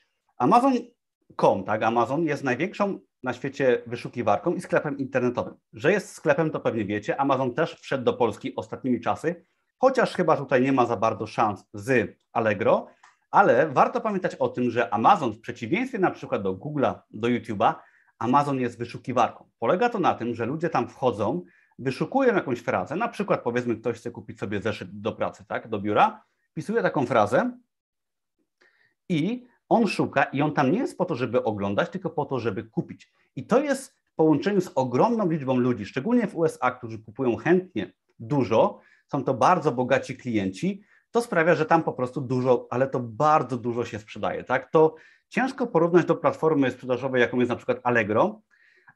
[1.29, 5.55] Amazon.com, tak, Amazon jest największą na świecie wyszukiwarką i sklepem internetowym.
[5.73, 7.21] Że jest sklepem, to pewnie wiecie.
[7.21, 9.47] Amazon też wszedł do Polski ostatnimi czasy,
[9.79, 12.87] chociaż chyba tutaj nie ma za bardzo szans z Allegro,
[13.31, 17.75] ale warto pamiętać o tym, że Amazon w przeciwieństwie na przykład do Google'a, do YouTube'a,
[18.19, 19.51] Amazon jest wyszukiwarką.
[19.59, 21.43] Polega to na tym, że ludzie tam wchodzą,
[21.79, 25.79] wyszukują jakąś frazę, na przykład powiedzmy ktoś chce kupić sobie zeszyt do pracy, tak, do
[25.79, 27.59] biura, wpisuje taką frazę
[29.09, 32.39] i on szuka i on tam nie jest po to, żeby oglądać, tylko po to,
[32.39, 33.13] żeby kupić.
[33.37, 37.93] I to jest w połączeniu z ogromną liczbą ludzi, szczególnie w USA, którzy kupują chętnie
[38.19, 43.01] dużo, są to bardzo bogaci klienci, to sprawia, że tam po prostu dużo, ale to
[43.01, 44.45] bardzo dużo się sprzedaje.
[44.45, 44.71] Tak?
[44.71, 44.95] To
[45.29, 48.41] ciężko porównać do platformy sprzedażowej, jaką jest na przykład Allegro,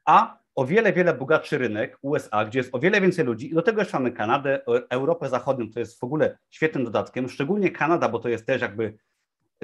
[0.05, 3.61] a o wiele, wiele bogatszy rynek USA, gdzie jest o wiele więcej ludzi i do
[3.61, 8.19] tego jeszcze mamy Kanadę, Europę Zachodnią, to jest w ogóle świetnym dodatkiem, szczególnie Kanada, bo
[8.19, 8.97] to jest też jakby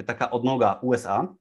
[0.06, 1.34] taka odnoga USA.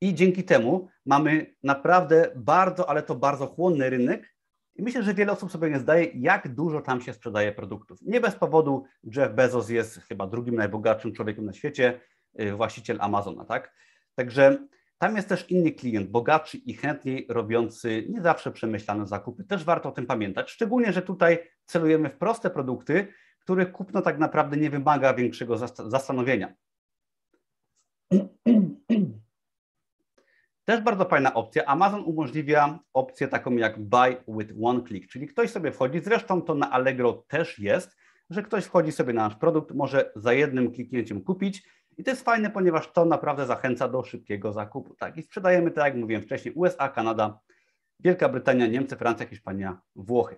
[0.00, 4.36] I dzięki temu mamy naprawdę bardzo, ale to bardzo chłonny rynek.
[4.74, 7.98] I myślę, że wiele osób sobie nie zdaje, jak dużo tam się sprzedaje produktów.
[8.02, 8.84] Nie bez powodu
[9.16, 12.00] Jeff Bezos jest chyba drugim najbogatszym człowiekiem na świecie,
[12.40, 13.74] y, właściciel Amazona, tak?
[14.14, 14.58] Także
[14.98, 19.44] Tam jest też inny klient, bogatszy i chętniej robiący nie zawsze przemyślane zakupy.
[19.44, 24.18] Też warto o tym pamiętać, szczególnie, że tutaj celujemy w proste produkty, których kupno tak
[24.18, 26.54] naprawdę nie wymaga większego zastanowienia.
[30.64, 31.64] Też bardzo fajna opcja.
[31.64, 36.54] Amazon umożliwia opcję taką jak Buy with One Click, czyli ktoś sobie wchodzi, zresztą to
[36.54, 37.96] na Allegro też jest,
[38.30, 42.24] że ktoś wchodzi sobie na nasz produkt, może za jednym kliknięciem kupić i to jest
[42.24, 44.94] fajne, ponieważ to naprawdę zachęca do szybkiego zakupu.
[44.94, 47.38] Tak, i sprzedajemy, tak jak mówiłem wcześniej, USA, Kanada,
[48.00, 50.36] Wielka Brytania, Niemcy, Francja, Hiszpania, Włochy.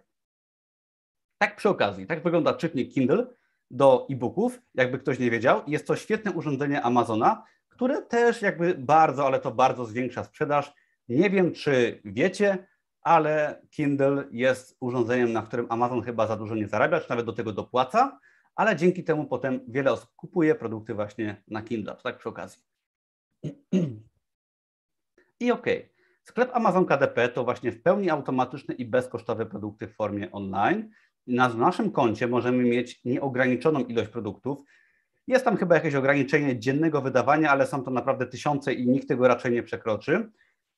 [1.39, 3.27] Tak przy okazji, tak wygląda czytnik Kindle
[3.71, 5.63] do e-booków, jakby ktoś nie wiedział.
[5.67, 7.45] Jest to świetne urządzenie Amazona,
[7.79, 10.75] które też jakby bardzo, ale to bardzo zwiększa sprzedaż.
[11.09, 12.67] Nie wiem, czy wiecie,
[13.01, 17.33] ale Kindle jest urządzeniem, na którym Amazon chyba za dużo nie zarabia, czy nawet do
[17.33, 18.19] tego dopłaca,
[18.55, 22.63] ale dzięki temu potem wiele osób kupuje produkty właśnie na Kindle, tak przy okazji.
[25.41, 25.67] I ok,
[26.23, 30.91] sklep Amazon KDP to właśnie w pełni automatyczne i bezkosztowe produkty w formie online.
[31.27, 34.59] Na naszym koncie możemy mieć nieograniczoną ilość produktów,
[35.29, 39.29] jest tam chyba jakieś ograniczenie dziennego wydawania, ale są to naprawdę tysiące i nikt tego
[39.29, 40.31] raczej nie przekroczy.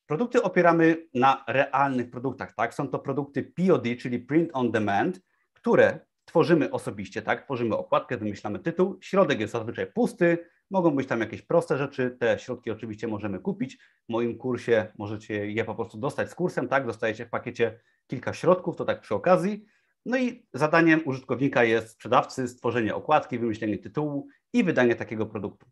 [0.06, 2.74] Produkty opieramy na realnych produktach, tak?
[2.74, 5.20] Są to produkty POD, czyli Print on Demand,
[5.52, 7.44] które tworzymy osobiście, tak?
[7.44, 10.38] Tworzymy okładkę, wymyślamy tytuł, środek jest zazwyczaj pusty,
[10.70, 13.76] mogą być tam jakieś proste rzeczy, te środki oczywiście możemy kupić.
[13.76, 16.86] W moim kursie możecie je po prostu dostać z kursem, tak?
[16.86, 19.64] Dostajecie w pakiecie kilka środków, to tak przy okazji.
[20.06, 25.66] No i zadaniem użytkownika jest sprzedawcy stworzenie okładki, wymyślenie tytułu i wydanie takiego produktu.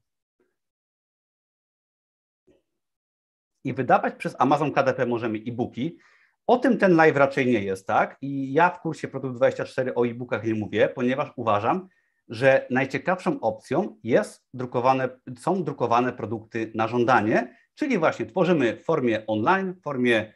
[3.64, 5.98] I wydawać przez Amazon KDP możemy e-booki.
[6.46, 8.18] O tym ten live raczej nie jest, tak?
[8.20, 11.88] I ja w kursie Produkt 24 o e-bookach nie mówię, ponieważ uważam,
[12.28, 19.26] że najciekawszą opcją jest drukowane, są drukowane produkty na żądanie, czyli właśnie tworzymy w formie
[19.26, 20.34] online, w formie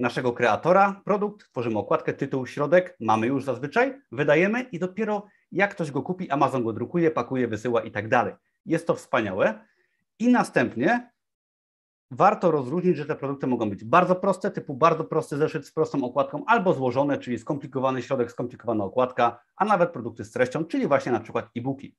[0.00, 5.90] naszego kreatora produkt, tworzymy okładkę, tytuł, środek, mamy już zazwyczaj, wydajemy i dopiero jak ktoś
[5.90, 8.34] go kupi, Amazon go drukuje, pakuje, wysyła i tak dalej.
[8.66, 9.64] Jest to wspaniałe.
[10.18, 11.12] I następnie
[12.10, 16.04] warto rozróżnić, że te produkty mogą być bardzo proste, typu bardzo prosty zeszyt z prostą
[16.04, 21.12] okładką, albo złożone, czyli skomplikowany środek, skomplikowana okładka, a nawet produkty z treścią, czyli właśnie
[21.12, 21.96] na przykład e-booki.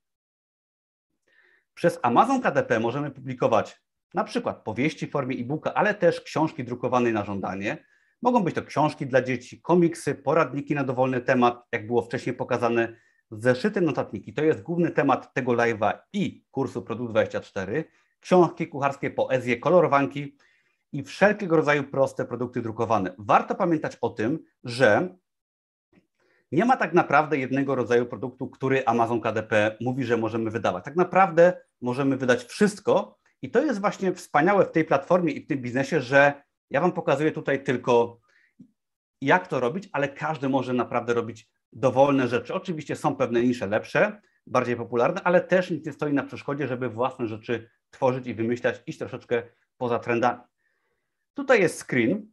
[1.73, 3.81] Przez Amazon KDP możemy publikować
[4.13, 7.85] na przykład powieści w formie e-booka, ale też książki drukowane na żądanie.
[8.21, 12.95] Mogą być to książki dla dzieci, komiksy, poradniki na dowolny temat, jak było wcześniej pokazane,
[13.31, 14.33] zeszyty, notatniki.
[14.33, 17.85] To jest główny temat tego live'a i kursu Produkt 24.
[18.19, 20.37] Książki kucharskie, poezje, kolorowanki
[20.91, 23.15] i wszelkiego rodzaju proste produkty drukowane.
[23.17, 25.15] Warto pamiętać o tym, że
[26.51, 30.83] nie ma tak naprawdę jednego rodzaju produktu, który Amazon KDP mówi, że możemy wydawać.
[30.83, 35.47] Tak naprawdę możemy wydać wszystko, i to jest właśnie wspaniałe w tej platformie i w
[35.47, 38.19] tym biznesie, że ja Wam pokazuję tutaj tylko,
[39.21, 42.53] jak to robić, ale każdy może naprawdę robić dowolne rzeczy.
[42.53, 46.89] Oczywiście są pewne nisze lepsze, bardziej popularne, ale też nic nie stoi na przeszkodzie, żeby
[46.89, 49.43] własne rzeczy tworzyć i wymyślać, iść troszeczkę
[49.77, 50.41] poza trendami.
[51.33, 52.31] Tutaj jest screen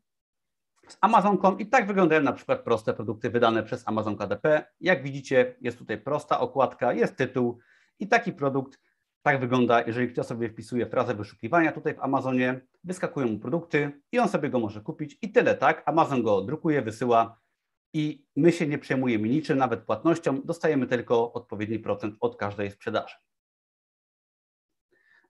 [0.88, 4.64] z Amazon.com i tak wyglądają na przykład proste produkty wydane przez Amazon KDP.
[4.80, 7.58] Jak widzicie, jest tutaj prosta okładka, jest tytuł
[7.98, 8.78] i taki produkt
[9.22, 14.18] tak wygląda, jeżeli ktoś sobie wpisuje frazę wyszukiwania tutaj w Amazonie, wyskakują mu produkty i
[14.18, 15.82] on sobie go może kupić i tyle, tak?
[15.86, 17.40] Amazon go drukuje, wysyła
[17.92, 23.14] i my się nie przejmujemy niczym, nawet płatnością, dostajemy tylko odpowiedni procent od każdej sprzedaży.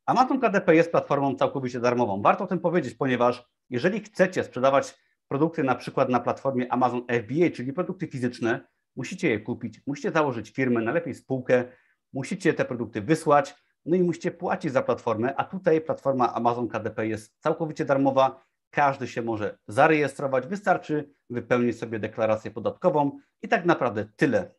[0.06, 2.22] Amazon KDP jest platformą całkowicie darmową.
[2.22, 4.98] Warto o tym powiedzieć, ponieważ jeżeli chcecie sprzedawać
[5.28, 8.60] produkty na przykład na platformie Amazon FBA, czyli produkty fizyczne,
[8.96, 11.64] musicie je kupić, musicie założyć firmę, najlepiej spółkę,
[12.12, 17.06] musicie te produkty wysłać, no i musicie płacić za platformę, a tutaj platforma Amazon KDP
[17.06, 24.04] jest całkowicie darmowa, każdy się może zarejestrować, wystarczy wypełnić sobie deklarację podatkową i tak naprawdę
[24.16, 24.54] tyle.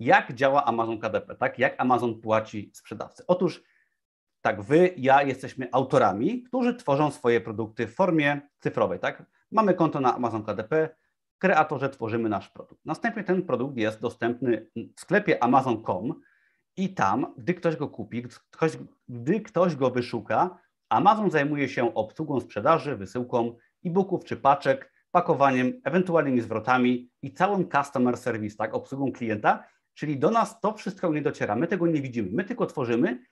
[0.00, 1.58] Jak działa Amazon KDP, tak?
[1.58, 3.24] Jak Amazon płaci sprzedawcy?
[3.26, 3.62] Otóż
[4.40, 9.26] tak, wy, ja jesteśmy autorami, którzy tworzą swoje produkty w formie cyfrowej, tak?
[9.50, 10.88] Mamy konto na Amazon KDP,
[11.38, 12.84] kreatorze tworzymy nasz produkt.
[12.84, 16.20] Następnie ten produkt jest dostępny w sklepie amazon.com,
[16.76, 18.72] i tam, gdy ktoś go kupi, ktoś,
[19.08, 26.40] gdy ktoś go wyszuka, Amazon zajmuje się obsługą sprzedaży, wysyłką e-booków czy paczek, pakowaniem, ewentualnymi
[26.40, 31.56] zwrotami i całym customer service, tak, obsługą klienta, czyli do nas to wszystko nie dociera,
[31.56, 33.24] my tego nie widzimy, my tylko tworzymy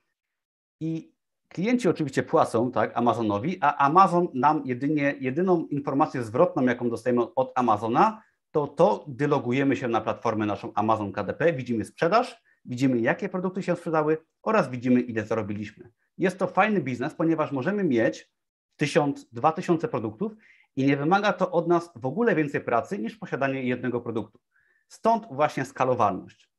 [0.80, 1.12] i
[1.48, 7.52] klienci oczywiście płacą, tak, Amazonowi, a Amazon nam jedynie, jedyną informację zwrotną, jaką dostajemy od
[7.54, 13.28] Amazona, to to, gdy logujemy się na platformę naszą Amazon KDP, widzimy sprzedaż, widzimy jakie
[13.28, 15.90] produkty się sprzedały oraz widzimy ile zarobiliśmy.
[16.18, 18.30] jest to fajny biznes, ponieważ możemy mieć
[18.76, 20.32] 1000, 2000 produktów
[20.76, 24.40] i nie wymaga to od nas w ogóle więcej pracy niż posiadanie jednego produktu.
[24.88, 26.50] Stąd właśnie skalowalność.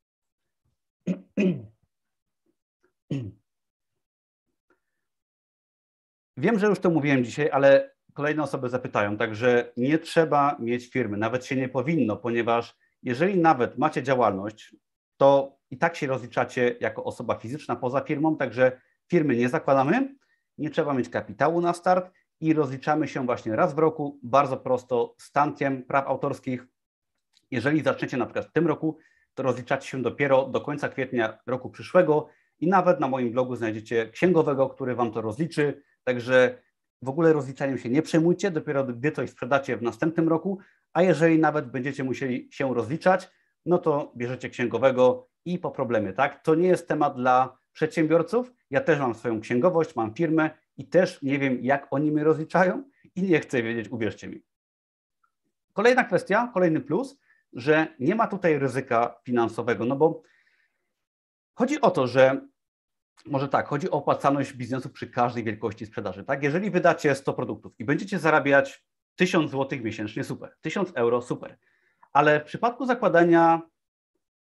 [6.38, 11.17] Wiem, że już to mówiłem dzisiaj, ale kolejne osoby zapytają, także nie trzeba mieć firmy,
[11.17, 14.76] nawet się nie powinno, ponieważ jeżeli nawet macie działalność,
[15.17, 20.15] to i tak się rozliczacie jako osoba fizyczna poza firmą, także firmy nie zakładamy,
[20.58, 25.15] nie trzeba mieć kapitału na start i rozliczamy się właśnie raz w roku, bardzo prosto,
[25.17, 26.67] z tankiem praw autorskich.
[27.51, 28.97] Jeżeli zaczniecie na przykład w tym roku,
[29.34, 32.29] to rozliczacie się dopiero do końca kwietnia roku przyszłego
[32.60, 36.62] i nawet na moim blogu znajdziecie księgowego, który Wam to rozliczy, także
[37.01, 40.60] w ogóle rozliczaniem się nie przejmujcie, dopiero gdy coś sprzedacie w następnym roku,
[40.93, 43.29] a jeżeli nawet będziecie musieli się rozliczać,
[43.65, 46.43] no to bierzecie księgowego i po problemie, tak?
[46.43, 48.52] To nie jest temat dla przedsiębiorców.
[48.69, 52.84] Ja też mam swoją księgowość, mam firmę i też nie wiem, jak oni mnie rozliczają
[53.15, 54.43] i nie chcę wiedzieć, uwierzcie mi.
[55.74, 57.19] Kolejna kwestia, kolejny plus,
[57.54, 60.22] że nie ma tutaj ryzyka finansowego, no bo
[61.54, 62.48] chodzi o to, że
[63.26, 66.24] może tak, chodzi o opłacalność biznesu przy każdej wielkości sprzedaży.
[66.24, 66.43] Tak?
[66.43, 70.56] Jeżeli wydacie 100 produktów i będziecie zarabiać 1000 zł miesięcznie, super.
[70.62, 71.58] 1000 euro, super.
[72.13, 73.62] Ale w przypadku zakładania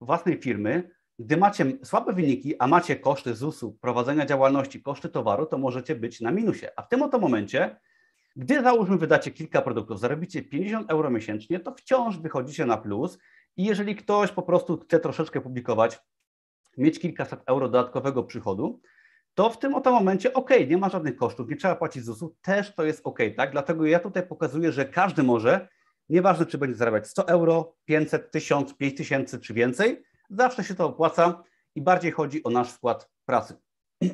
[0.02, 0.90] własnej firmy,
[1.20, 6.22] gdy macie słabe wyniki, a macie koszty ZUS-u, prowadzenia działalności, koszty towaru, to możecie być
[6.22, 6.68] na minusie.
[6.76, 7.80] A w tym oto momencie,
[8.36, 13.18] gdy załóżmy wydacie kilka produktów, zarobicie 50 euro miesięcznie, to wciąż wychodzicie na plus
[13.56, 16.00] i jeżeli ktoś po prostu chce troszeczkę publikować,
[16.78, 18.82] mieć kilkaset euro dodatkowego przychodu,
[19.34, 22.76] to w tym oto momencie ok, nie ma żadnych kosztów, nie trzeba płacić ZUS-u, też
[22.76, 23.52] to jest ok, tak?
[23.52, 25.68] Dlatego ja tutaj pokazuję, że każdy może,
[26.10, 31.44] nieważne czy będzie zarabiać 100 euro, 500, 1000, 5000 czy więcej, zawsze się to opłaca
[31.76, 33.56] i bardziej chodzi o nasz wkład pracy.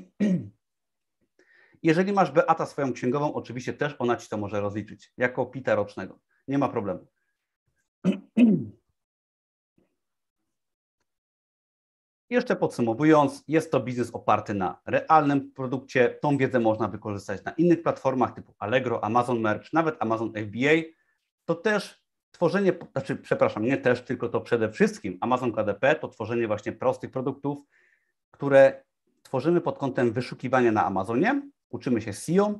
[1.83, 6.19] Jeżeli masz Beata swoją księgową, oczywiście też ona ci to może rozliczyć jako pita rocznego.
[6.47, 7.07] Nie ma problemu.
[12.29, 16.09] Jeszcze podsumowując, jest to biznes oparty na realnym produkcie.
[16.21, 21.02] Tą wiedzę można wykorzystać na innych platformach typu Allegro, Amazon Merch, nawet Amazon FBA.
[21.45, 26.47] To też tworzenie, znaczy, przepraszam, nie też, tylko to przede wszystkim Amazon KDP to tworzenie
[26.47, 27.59] właśnie prostych produktów,
[28.31, 28.83] które
[29.23, 31.41] tworzymy pod kątem wyszukiwania na Amazonie.
[31.69, 32.59] Uczymy się SEO,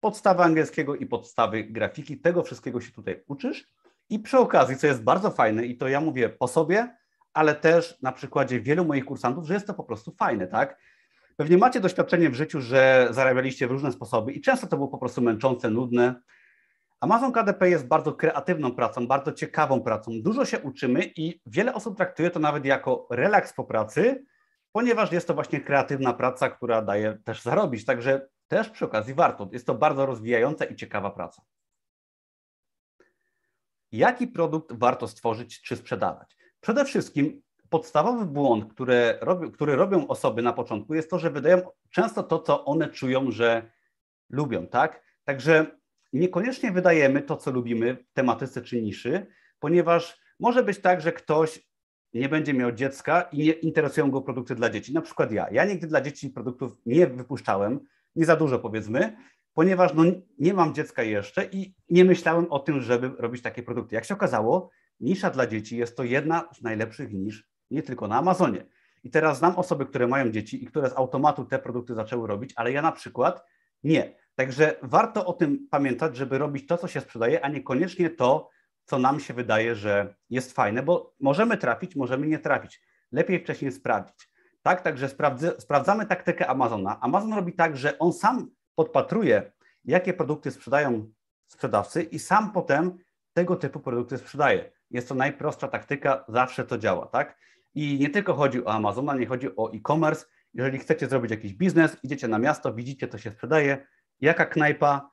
[0.00, 2.18] podstawy angielskiego i podstawy grafiki.
[2.18, 3.66] Tego wszystkiego się tutaj uczysz.
[4.10, 6.96] I przy okazji, co jest bardzo fajne, i to ja mówię po sobie,
[7.32, 10.78] ale też na przykładzie wielu moich kursantów, że jest to po prostu fajne, tak?
[11.36, 14.98] Pewnie macie doświadczenie w życiu, że zarabialiście w różne sposoby i często to było po
[14.98, 16.14] prostu męczące, nudne.
[17.00, 20.10] Amazon KDP jest bardzo kreatywną pracą, bardzo ciekawą pracą.
[20.22, 24.24] Dużo się uczymy i wiele osób traktuje to nawet jako relaks po pracy,
[24.72, 27.84] ponieważ jest to właśnie kreatywna praca, która daje też zarobić.
[27.84, 29.48] Także też przy okazji warto.
[29.52, 31.42] Jest to bardzo rozwijająca i ciekawa praca.
[33.92, 36.36] Jaki produkt warto stworzyć czy sprzedawać?
[36.60, 39.18] Przede wszystkim podstawowy błąd, który,
[39.52, 43.70] który robią osoby na początku, jest to, że wydają często to, co one czują, że
[44.30, 45.02] lubią, tak?
[45.24, 45.79] Także
[46.12, 49.26] niekoniecznie wydajemy to, co lubimy w tematyce czy niszy,
[49.58, 51.70] ponieważ może być tak, że ktoś
[52.14, 54.92] nie będzie miał dziecka i nie interesują go produkty dla dzieci.
[54.92, 55.46] Na przykład ja.
[55.50, 57.80] Ja nigdy dla dzieci produktów nie wypuszczałem,
[58.16, 59.16] nie za dużo powiedzmy,
[59.54, 60.02] ponieważ no,
[60.38, 63.94] nie mam dziecka jeszcze i nie myślałem o tym, żeby robić takie produkty.
[63.94, 64.70] Jak się okazało,
[65.00, 68.66] nisza dla dzieci jest to jedna z najlepszych nisz, nie tylko na Amazonie.
[69.04, 72.52] I teraz znam osoby, które mają dzieci i które z automatu te produkty zaczęły robić,
[72.56, 73.44] ale ja na przykład
[73.84, 74.19] nie.
[74.34, 78.50] Także warto o tym pamiętać, żeby robić to, co się sprzedaje, a niekoniecznie to,
[78.84, 82.82] co nam się wydaje, że jest fajne, bo możemy trafić, możemy nie trafić.
[83.12, 84.30] Lepiej wcześniej sprawdzić.
[84.62, 85.08] Tak, także
[85.58, 87.00] sprawdzamy taktykę Amazona.
[87.00, 89.52] Amazon robi tak, że on sam podpatruje,
[89.84, 91.12] jakie produkty sprzedają
[91.46, 92.98] sprzedawcy i sam potem
[93.32, 94.72] tego typu produkty sprzedaje.
[94.90, 97.38] Jest to najprostsza taktyka, zawsze to działa, tak?
[97.74, 100.26] I nie tylko chodzi o Amazon, nie chodzi o e-commerce.
[100.54, 103.86] Jeżeli chcecie zrobić jakiś biznes, idziecie na miasto, widzicie, co się sprzedaje,
[104.20, 105.10] jaka knajpa,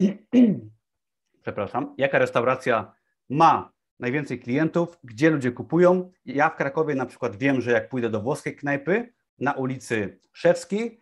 [1.42, 2.94] przepraszam, jaka restauracja
[3.28, 6.10] ma najwięcej klientów, gdzie ludzie kupują.
[6.24, 11.00] Ja w Krakowie na przykład wiem, że jak pójdę do włoskiej knajpy na ulicy Szewskiej,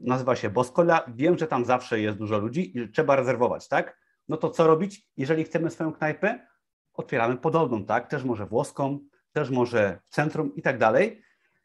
[0.00, 3.98] nazywa się Boskola, wiem, że tam zawsze jest dużo ludzi i trzeba rezerwować, tak?
[4.28, 6.46] No to co robić, jeżeli chcemy swoją knajpę?
[6.92, 8.08] Otwieramy podobną, tak?
[8.08, 8.98] Też może włoską,
[9.32, 11.22] też może w centrum i tak dalej.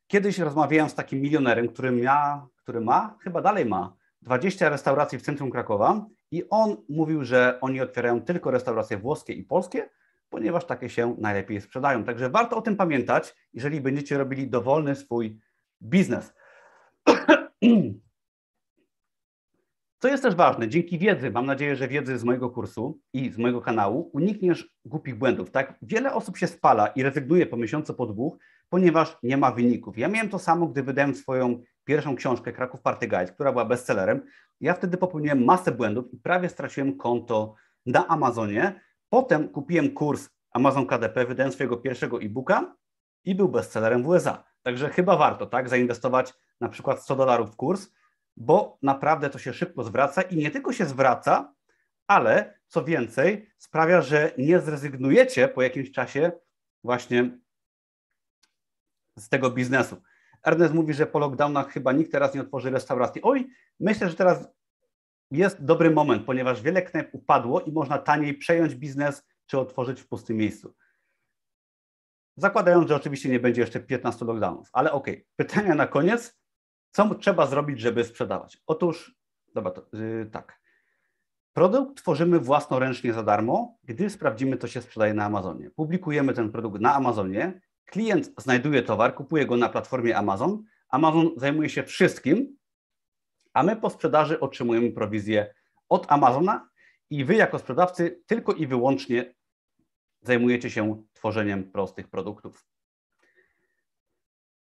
[0.08, 5.22] Kiedyś rozmawiałem z takim milionerem, który, ma, który ma, chyba dalej ma, 20 restauracji w
[5.22, 9.89] centrum Krakowa i on mówił, że oni otwierają tylko restauracje włoskie i polskie,
[10.30, 12.03] ponieważ takie się najlepiej sprzedają.
[12.03, 15.39] Także warto o tym pamiętać, jeżeli będziecie robili dowolny swój
[15.82, 16.34] biznes.
[20.01, 23.38] Co jest też ważne, dzięki wiedzy, mam nadzieję, że wiedzy z mojego kursu i z
[23.38, 25.51] mojego kanału, unikniesz głupich błędów.
[25.51, 25.80] Tak?
[25.82, 28.38] Wiele osób się spala i rezygnuje po miesiącu, po dwóch,
[28.70, 29.97] ponieważ nie ma wyników.
[29.97, 34.22] Ja miałem to samo, gdy wydałem swoją pierwszą książkę Kraków Party Guide, która była bestsellerem.
[34.62, 38.82] Ja wtedy popełniłem masę błędów i prawie straciłem konto na Amazonie.
[39.10, 42.76] Potem kupiłem kurs Amazon KDP, wydałem swojego pierwszego e-booka
[43.24, 44.44] i był bestsellerem w USA.
[44.62, 47.92] Także chyba warto tak zainwestować na przykład 100 dolarów w kurs,
[48.38, 51.54] bo naprawdę to się szybko zwraca i nie tylko się zwraca,
[52.08, 56.32] ale co więcej, sprawia, że nie zrezygnujecie po jakimś czasie
[56.84, 57.40] właśnie
[59.18, 60.02] z tego biznesu.
[60.44, 63.22] Ernest mówi, że po lockdownach chyba nikt teraz nie otworzy restauracji.
[63.22, 63.48] Oj,
[63.80, 64.48] myślę, że teraz
[65.32, 70.08] jest dobry moment, ponieważ wiele knajp upadło i można taniej przejąć biznes czy otworzyć w
[70.08, 70.76] pustym miejscu.
[72.38, 75.08] Zakładając, że oczywiście nie będzie jeszcze 15 lockdownów, ale ok.
[75.36, 76.40] Pytania na koniec.
[76.92, 78.62] Co trzeba zrobić, żeby sprzedawać?
[78.68, 79.16] Otóż,
[79.54, 80.60] dobra, to, yy, tak.
[81.54, 85.70] Produkt tworzymy własnoręcznie za darmo, gdy sprawdzimy, co się sprzedaje na Amazonie.
[85.70, 91.70] Publikujemy ten produkt na Amazonie, klient znajduje towar, kupuje go na platformie Amazon, Amazon zajmuje
[91.70, 92.58] się wszystkim,
[93.54, 95.54] a my po sprzedaży otrzymujemy prowizję
[95.90, 96.70] od Amazona
[97.10, 99.36] i wy jako sprzedawcy tylko i wyłącznie
[100.22, 102.66] zajmujecie się tworzeniem prostych produktów.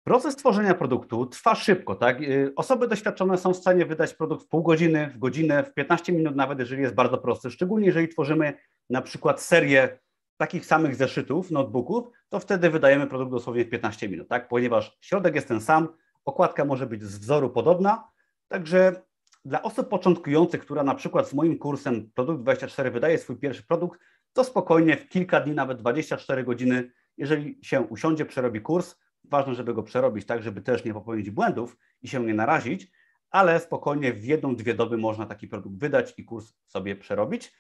[0.05, 2.23] Proces tworzenia produktu trwa szybko, tak?
[2.23, 6.13] Y, osoby doświadczone są w stanie wydać produkt w pół godziny, w godzinę, w 15
[6.13, 7.51] minut nawet, jeżeli jest bardzo prosty.
[7.51, 8.55] Szczególnie jeżeli tworzymy
[8.91, 9.99] na przykład serię
[10.37, 14.49] takich samych zeszytów, notebooków, to wtedy wydajemy produkt dosłownie w 15 minut, tak?
[14.49, 15.89] Ponieważ środek jest ten sam,
[16.25, 18.09] okładka może być z wzoru podobna,
[18.49, 19.03] także
[19.45, 24.01] dla osób początkujących, która na przykład z moim kursem Produkt 24 wydaje swój pierwszy produkt,
[24.33, 29.75] to spokojnie w kilka dni, nawet 24 godziny, jeżeli się usiądzie, przerobi kurs, ważne, żeby
[29.75, 32.93] go przerobić tak, żeby też nie popełnić błędów i się nie narazić,
[33.31, 37.53] ale spokojnie w jedną, dwie doby można taki produkt wydać i kurs sobie przerobić.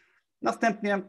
[0.43, 1.03] Następnie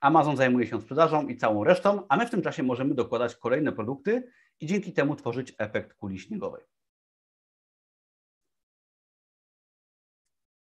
[0.00, 3.72] Amazon zajmuje się sprzedażą i całą resztą, a my w tym czasie możemy dokładać kolejne
[3.72, 4.30] produkty
[4.60, 6.64] i dzięki temu tworzyć efekt kuli śniegowej.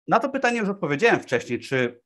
[0.08, 2.02] Na to pytanie już odpowiedziałem wcześniej, czy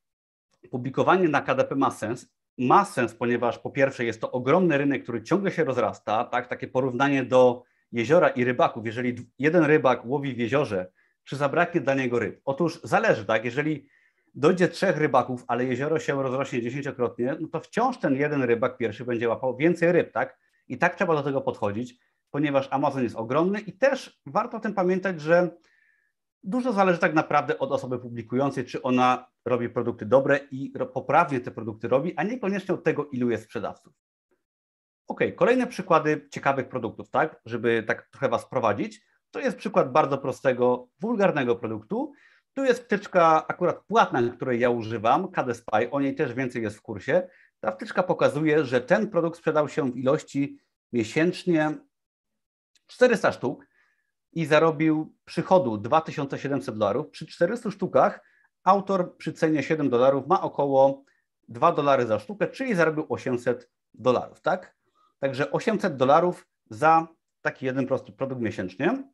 [0.70, 2.32] publikowanie na KDP ma sens.
[2.58, 6.48] Ma sens, ponieważ po pierwsze jest to ogromny rynek, który ciągle się rozrasta, tak?
[6.48, 8.86] takie porównanie do jeziora i rybaków.
[8.86, 10.92] Jeżeli jeden rybak łowi w jeziorze,
[11.24, 12.40] czy zabraknie dla niego ryb?
[12.44, 13.44] Otóż zależy, tak?
[13.44, 13.88] Jeżeli
[14.34, 19.04] dojdzie trzech rybaków, ale jezioro się rozrośnie dziesięciokrotnie, no to wciąż ten jeden rybak pierwszy
[19.04, 20.38] będzie łapał więcej ryb, tak?
[20.68, 21.98] I tak trzeba do tego podchodzić,
[22.30, 25.50] ponieważ Amazon jest ogromny i też warto o tym pamiętać, że
[26.42, 31.50] dużo zależy tak naprawdę od osoby publikującej, czy ona robi produkty dobre i poprawnie te
[31.50, 33.92] produkty robi, a niekoniecznie od tego, ilu jest sprzedawców.
[35.08, 39.00] Ok, kolejne przykłady ciekawych produktów, tak, żeby tak trochę Was prowadzić.
[39.30, 42.12] To jest przykład bardzo prostego, wulgarnego produktu,
[42.54, 46.76] tu jest wtyczka akurat płatna, której ja używam, KD Spy, o niej też więcej jest
[46.76, 47.28] w kursie.
[47.60, 50.58] Ta wtyczka pokazuje, że ten produkt sprzedał się w ilości
[50.92, 51.74] miesięcznie
[52.86, 53.66] 400 sztuk
[54.32, 57.10] i zarobił przychodu 2700 dolarów.
[57.10, 58.20] Przy 400 sztukach
[58.64, 61.04] autor przy cenie 7 dolarów ma około
[61.48, 64.76] 2 dolary za sztukę, czyli zarobił 800 dolarów, tak?
[65.18, 67.08] Także 800 dolarów za
[67.42, 69.10] taki jeden prosty produkt miesięcznie.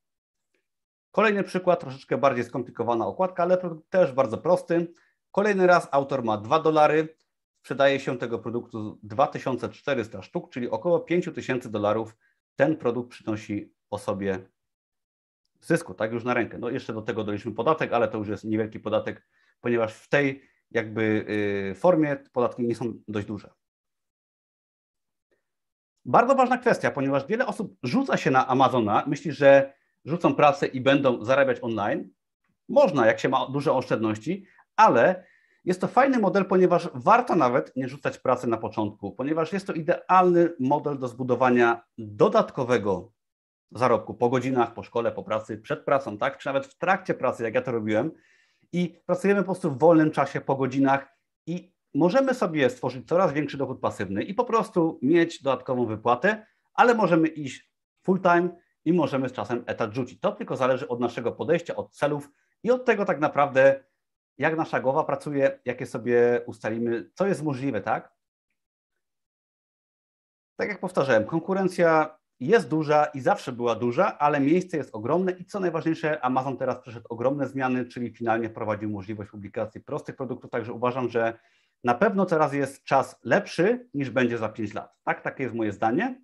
[1.16, 4.92] Kolejny przykład, troszeczkę bardziej skomplikowana okładka, ale produkt też bardzo prosty.
[5.30, 7.16] Kolejny raz autor ma 2 dolary,
[7.60, 12.16] sprzedaje się tego produktu 2400 sztuk, czyli około 5000 dolarów
[12.56, 14.38] ten produkt przynosi osobie
[15.60, 16.58] zysku, tak już na rękę.
[16.58, 19.26] No jeszcze do tego doliczmy podatek, ale to już jest niewielki podatek,
[19.60, 21.26] ponieważ w tej jakby
[21.70, 23.50] y, formie podatki nie są dość duże.
[26.04, 30.80] Bardzo ważna kwestia, ponieważ wiele osób rzuca się na Amazona, myśli, że rzucą pracę i
[30.80, 32.10] będą zarabiać online.
[32.68, 34.46] Można, jak się ma duże oszczędności,
[34.76, 35.24] ale
[35.64, 39.72] jest to fajny model, ponieważ warto nawet nie rzucać pracy na początku, ponieważ jest to
[39.72, 43.12] idealny model do zbudowania dodatkowego
[43.70, 46.38] zarobku po godzinach, po szkole, po pracy, przed pracą, tak?
[46.38, 48.12] Czy nawet w trakcie pracy, jak ja to robiłem.
[48.72, 51.08] I pracujemy po prostu w wolnym czasie, po godzinach
[51.46, 56.94] i możemy sobie stworzyć coraz większy dochód pasywny i po prostu mieć dodatkową wypłatę, ale
[56.94, 58.48] możemy iść full time
[58.86, 60.20] i możemy z czasem etat rzucić.
[60.20, 62.30] To tylko zależy od naszego podejścia, od celów
[62.62, 63.84] i od tego tak naprawdę,
[64.38, 68.16] jak nasza głowa pracuje, jakie sobie ustalimy, co jest możliwe, tak?
[70.56, 75.44] Tak jak powtarzałem, konkurencja jest duża i zawsze była duża, ale miejsce jest ogromne i
[75.44, 80.72] co najważniejsze, Amazon teraz przeszedł ogromne zmiany, czyli finalnie wprowadził możliwość publikacji prostych produktów, także
[80.72, 81.38] uważam, że
[81.84, 84.94] na pewno teraz jest czas lepszy niż będzie za 5 lat.
[85.04, 86.22] Tak, takie jest moje zdanie.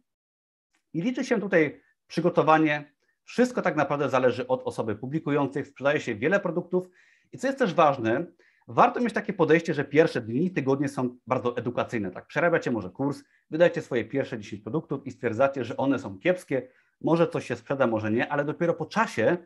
[0.92, 1.82] I liczy się tutaj
[2.12, 2.92] przygotowanie,
[3.24, 6.88] Wszystko tak naprawdę zależy od osoby publikującej, sprzedaje się wiele produktów.
[7.32, 8.26] I co jest też ważne,
[8.68, 12.10] warto mieć takie podejście, że pierwsze dni, tygodnie są bardzo edukacyjne.
[12.10, 16.68] Tak, przerabiacie może kurs, wydajcie swoje pierwsze 10 produktów i stwierdzacie, że one są kiepskie,
[17.00, 19.36] może coś się sprzeda, może nie, ale dopiero po czasie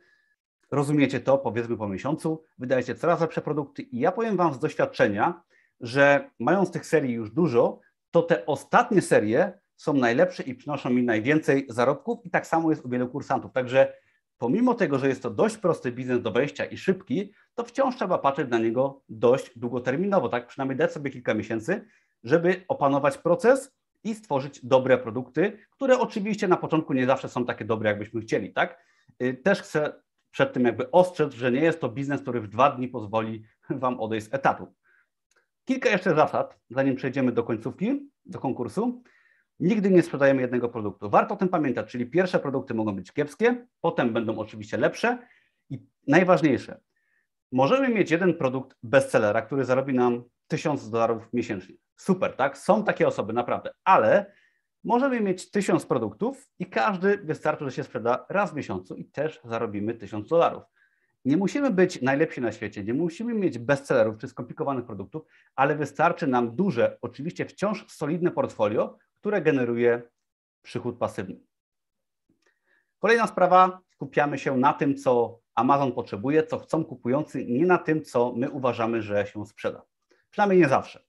[0.70, 3.82] rozumiecie to, powiedzmy po miesiącu, wydajecie coraz lepsze produkty.
[3.82, 5.42] I ja powiem Wam z doświadczenia,
[5.80, 11.02] że mając tych serii już dużo, to te ostatnie serie są najlepsze i przynoszą mi
[11.02, 13.52] najwięcej zarobków i tak samo jest u wielu kursantów.
[13.52, 13.92] Także
[14.38, 18.18] pomimo tego, że jest to dość prosty biznes do wejścia i szybki, to wciąż trzeba
[18.18, 20.46] patrzeć na niego dość długoterminowo, tak?
[20.46, 21.84] Przynajmniej dać sobie kilka miesięcy,
[22.24, 27.64] żeby opanować proces i stworzyć dobre produkty, które oczywiście na początku nie zawsze są takie
[27.64, 28.84] dobre, jakbyśmy chcieli, tak?
[29.22, 29.92] Y, też chcę
[30.30, 34.00] przed tym jakby ostrzec, że nie jest to biznes, który w dwa dni pozwoli Wam
[34.00, 34.74] odejść z etatu.
[35.64, 39.02] Kilka jeszcze zasad, zanim przejdziemy do końcówki, do konkursu.
[39.60, 41.10] Nigdy nie sprzedajemy jednego produktu.
[41.10, 45.18] Warto o tym pamiętać, czyli pierwsze produkty mogą być kiepskie, potem będą oczywiście lepsze
[45.70, 46.80] i najważniejsze,
[47.52, 51.74] możemy mieć jeden produkt bestsellera, który zarobi nam 1000 dolarów miesięcznie.
[51.96, 52.58] Super, tak?
[52.58, 54.32] Są takie osoby, naprawdę, ale
[54.84, 59.40] możemy mieć 1000 produktów i każdy wystarczy, że się sprzeda raz w miesiącu i też
[59.44, 60.62] zarobimy 1000 dolarów.
[61.24, 65.22] Nie musimy być najlepsi na świecie, nie musimy mieć bestsellerów czy skomplikowanych produktów,
[65.54, 70.02] ale wystarczy nam duże, oczywiście wciąż solidne portfolio, które generuje
[70.62, 71.40] przychód pasywny.
[72.98, 78.02] Kolejna sprawa, skupiamy się na tym, co Amazon potrzebuje, co chcą kupujący, nie na tym,
[78.04, 79.82] co my uważamy, że się sprzeda.
[80.30, 81.04] Przynajmniej nie zawsze.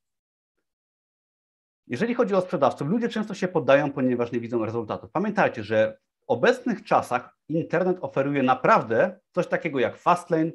[1.87, 5.11] Jeżeli chodzi o sprzedawców, ludzie często się poddają, ponieważ nie widzą rezultatów.
[5.11, 10.51] Pamiętajcie, że w obecnych czasach internet oferuje naprawdę coś takiego jak Fastlane.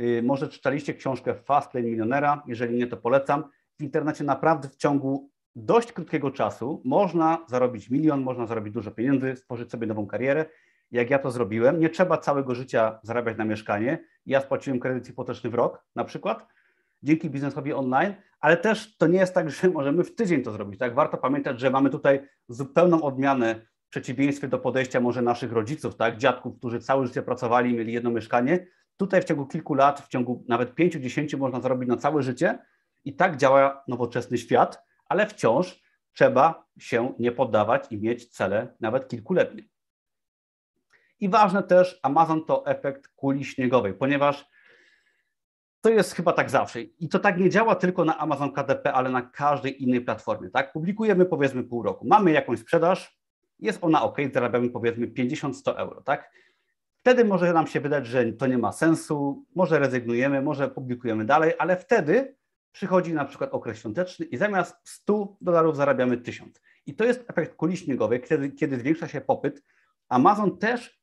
[0.00, 3.50] Y, może czytaliście książkę Fastlane Milionera, jeżeli nie, to polecam.
[3.78, 9.36] W internecie naprawdę w ciągu dość krótkiego czasu można zarobić milion, można zarobić dużo pieniędzy,
[9.36, 10.46] stworzyć sobie nową karierę.
[10.90, 13.98] Jak ja to zrobiłem, nie trzeba całego życia zarabiać na mieszkanie.
[14.26, 16.46] Ja spłaciłem kredyt hipoteczny w rok na przykład,
[17.02, 20.80] dzięki biznesowi online, ale też to nie jest tak, że możemy w tydzień to zrobić.
[20.80, 20.94] Tak?
[20.94, 23.54] Warto pamiętać, że mamy tutaj zupełną odmianę
[23.86, 26.16] w przeciwieństwie do podejścia może naszych rodziców, tak?
[26.16, 28.66] dziadków, którzy całe życie pracowali mieli jedno mieszkanie.
[28.96, 32.58] Tutaj w ciągu kilku lat, w ciągu nawet pięciu, dziesięciu można zarobić na całe życie
[33.04, 35.82] i tak działa nowoczesny świat ale wciąż
[36.12, 39.62] trzeba się nie poddawać i mieć cele nawet kilkuletnie.
[41.20, 44.46] I ważne też, Amazon to efekt kuli śniegowej, ponieważ
[45.80, 46.80] to jest chyba tak zawsze.
[46.82, 50.50] I to tak nie działa tylko na Amazon KDP, ale na każdej innej platformie.
[50.50, 50.72] Tak?
[50.72, 53.18] Publikujemy powiedzmy pół roku, mamy jakąś sprzedaż,
[53.58, 56.02] jest ona ok, zarabiamy powiedzmy 50-100 euro.
[56.02, 56.30] Tak?
[56.96, 61.52] Wtedy może nam się wydać, że to nie ma sensu, może rezygnujemy, może publikujemy dalej,
[61.58, 62.36] ale wtedy
[62.76, 66.60] przychodzi na przykład okres świąteczny i zamiast 100 dolarów zarabiamy 1000.
[66.86, 69.62] I to jest efekt kuli śniegowej, kiedy, kiedy zwiększa się popyt.
[70.08, 71.00] Amazon też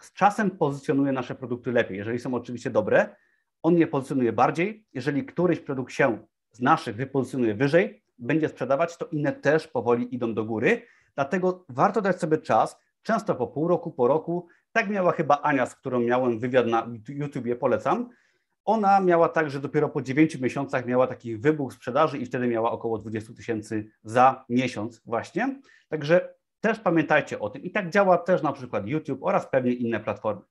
[0.00, 1.98] z czasem pozycjonuje nasze produkty lepiej.
[1.98, 3.16] Jeżeli są oczywiście dobre,
[3.62, 4.86] on je pozycjonuje bardziej.
[4.92, 6.18] Jeżeli któryś produkt się
[6.52, 10.82] z naszych wypozycjonuje wyżej, będzie sprzedawać, to inne też powoli idą do góry.
[11.14, 14.48] Dlatego warto dać sobie czas, często po pół roku, po roku.
[14.72, 18.10] Tak miała chyba Ania, z którą miałem wywiad na YouTubie, polecam
[18.64, 22.70] ona miała tak, że dopiero po 9 miesiącach miała taki wybuch sprzedaży i wtedy miała
[22.70, 25.60] około 20 tysięcy za miesiąc właśnie.
[25.88, 27.62] Także też pamiętajcie o tym.
[27.62, 30.42] I tak działa też na przykład YouTube oraz pewnie inne platformy.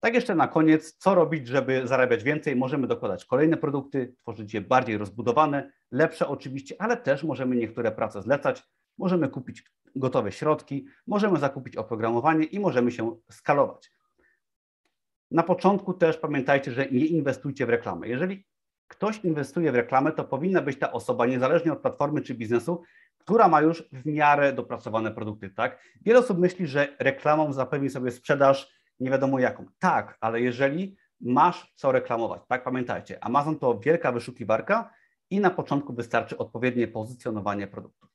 [0.00, 2.56] Tak jeszcze na koniec, co robić, żeby zarabiać więcej?
[2.56, 8.22] Możemy dokładać kolejne produkty, tworzyć je bardziej rozbudowane, lepsze oczywiście, ale też możemy niektóre prace
[8.22, 8.62] zlecać,
[8.98, 9.64] możemy kupić
[9.96, 13.92] gotowe środki, możemy zakupić oprogramowanie i możemy się skalować.
[15.30, 18.08] Na początku też pamiętajcie, że nie inwestujcie w reklamę.
[18.08, 18.46] Jeżeli
[18.88, 22.82] ktoś inwestuje w reklamę, to powinna być ta osoba, niezależnie od platformy czy biznesu,
[23.18, 25.82] która ma już w miarę dopracowane produkty, tak?
[26.02, 29.66] Wiele osób myśli, że reklamą zapewni sobie sprzedaż nie wiadomo jaką.
[29.78, 34.90] Tak, ale jeżeli masz co reklamować, tak pamiętajcie, Amazon to wielka wyszukiwarka
[35.30, 38.10] i na początku wystarczy odpowiednie pozycjonowanie produktów.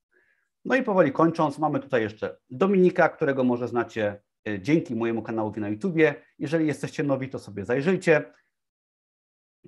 [0.66, 4.22] No i powoli kończąc, mamy tutaj jeszcze Dominika, którego może znacie
[4.60, 6.16] dzięki mojemu kanałowi na YouTubie.
[6.40, 8.34] Jeżeli jesteście nowi, to sobie zajrzyjcie.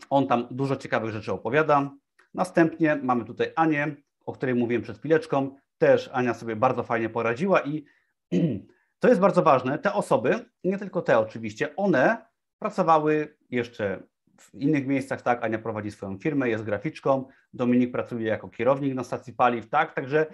[0.09, 1.91] On tam dużo ciekawych rzeczy opowiada.
[2.33, 5.55] Następnie mamy tutaj Anię, o której mówiłem przed chwileczką.
[5.77, 7.85] Też Ania sobie bardzo fajnie poradziła i
[8.99, 9.79] to jest bardzo ważne.
[9.79, 12.25] Te osoby, nie tylko te oczywiście, one
[12.59, 14.03] pracowały jeszcze
[14.39, 19.03] w innych miejscach, tak, Ania prowadzi swoją firmę, jest graficzką, Dominik pracuje jako kierownik na
[19.03, 20.25] stacji paliw, tak, także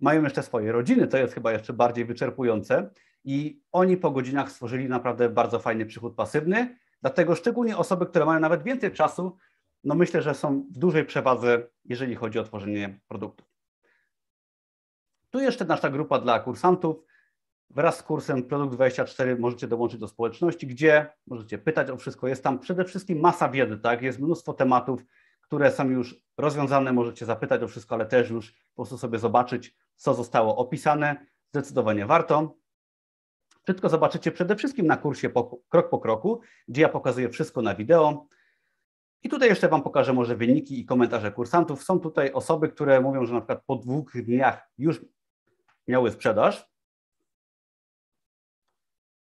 [0.00, 2.90] mają jeszcze swoje rodziny, to jest chyba jeszcze bardziej wyczerpujące
[3.24, 6.78] i oni po godzinach stworzyli naprawdę bardzo fajny przychód pasywny.
[7.00, 9.36] Dlatego szczególnie osoby, które mają nawet więcej czasu,
[9.84, 13.46] no myślę, że są w dużej przewadze, jeżeli chodzi o tworzenie produktów.
[15.30, 17.04] Tu jeszcze nasza grupa dla kursantów.
[17.70, 22.28] Wraz z kursem Produkt 24 możecie dołączyć do społeczności, gdzie możecie pytać o wszystko.
[22.28, 24.02] Jest tam przede wszystkim masa wiedzy, tak?
[24.02, 25.04] Jest mnóstwo tematów,
[25.40, 29.76] które są już rozwiązane, możecie zapytać o wszystko, ale też już po prostu sobie zobaczyć,
[29.96, 31.26] co zostało opisane.
[31.50, 32.63] Zdecydowanie warto.
[33.64, 37.74] Wszystko zobaczycie przede wszystkim na kursie po, krok po kroku, gdzie ja pokazuję wszystko na
[37.74, 38.26] wideo.
[39.22, 41.84] I tutaj jeszcze Wam pokażę może wyniki i komentarze kursantów.
[41.84, 45.04] Są tutaj osoby, które mówią, że na przykład po dwóch dniach już
[45.88, 46.70] miały sprzedaż.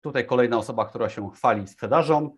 [0.00, 2.36] Tutaj kolejna osoba, która się chwali sprzedażą.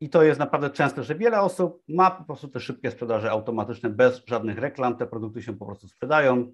[0.00, 3.90] I to jest naprawdę częste, że wiele osób ma po prostu te szybkie sprzedaże automatyczne
[3.90, 4.96] bez żadnych reklam.
[4.96, 6.52] Te produkty się po prostu sprzedają.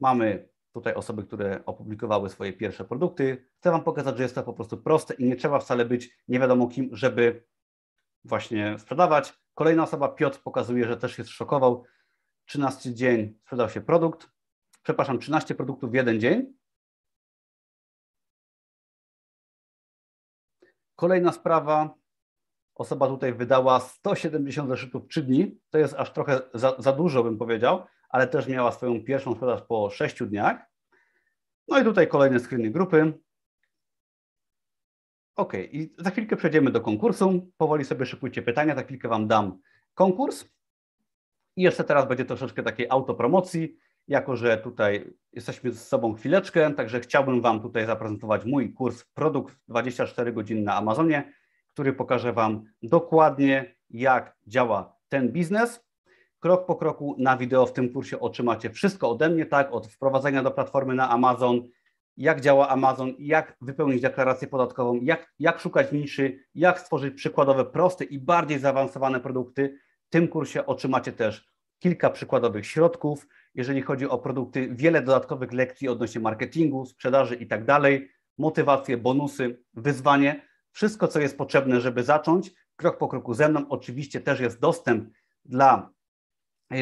[0.00, 3.46] Mamy tutaj osoby, które opublikowały swoje pierwsze produkty.
[3.58, 6.40] Chcę Wam pokazać, że jest to po prostu proste i nie trzeba wcale być nie
[6.40, 7.44] wiadomo kim, żeby
[8.24, 9.34] właśnie sprzedawać.
[9.54, 11.84] Kolejna osoba, Piotr, pokazuje, że też się szokował.
[12.44, 14.30] 13 dzień sprzedał się produkt.
[14.82, 16.54] Przepraszam, 13 produktów w jeden dzień.
[20.96, 21.94] Kolejna sprawa.
[22.74, 25.60] Osoba tutaj wydała 170 zeszytów w 3 dni.
[25.70, 29.62] To jest aż trochę za, za dużo, bym powiedział, ale też miała swoją pierwszą sprzedaż
[29.62, 30.56] po 6 dniach.
[31.68, 33.12] No i tutaj kolejne screeny grupy.
[35.36, 37.50] Ok, i za chwilkę przejdziemy do konkursu.
[37.56, 39.58] Powoli sobie szykujcie pytania, za chwilkę Wam dam
[39.94, 40.44] konkurs.
[41.56, 43.76] I jeszcze teraz będzie troszeczkę takiej autopromocji,
[44.08, 49.56] jako że tutaj jesteśmy z sobą chwileczkę, także chciałbym Wam tutaj zaprezentować mój kurs Produkt
[49.68, 51.32] 24 godziny na Amazonie,
[51.72, 55.85] który pokaże Wam dokładnie, jak działa ten biznes.
[56.40, 60.42] Krok po kroku na wideo w tym kursie otrzymacie wszystko ode mnie, tak, od wprowadzenia
[60.42, 61.62] do platformy na Amazon,
[62.16, 68.04] jak działa Amazon, jak wypełnić deklarację podatkową, jak, jak szukać niszy, jak stworzyć przykładowe, proste
[68.04, 69.78] i bardziej zaawansowane produkty.
[70.06, 75.88] W tym kursie otrzymacie też kilka przykładowych środków, jeżeli chodzi o produkty, wiele dodatkowych lekcji
[75.88, 82.52] odnośnie marketingu, sprzedaży i tak dalej, motywacje, bonusy, wyzwanie, wszystko, co jest potrzebne, żeby zacząć.
[82.76, 83.68] Krok po kroku ze mną.
[83.68, 85.10] Oczywiście też jest dostęp
[85.44, 85.90] dla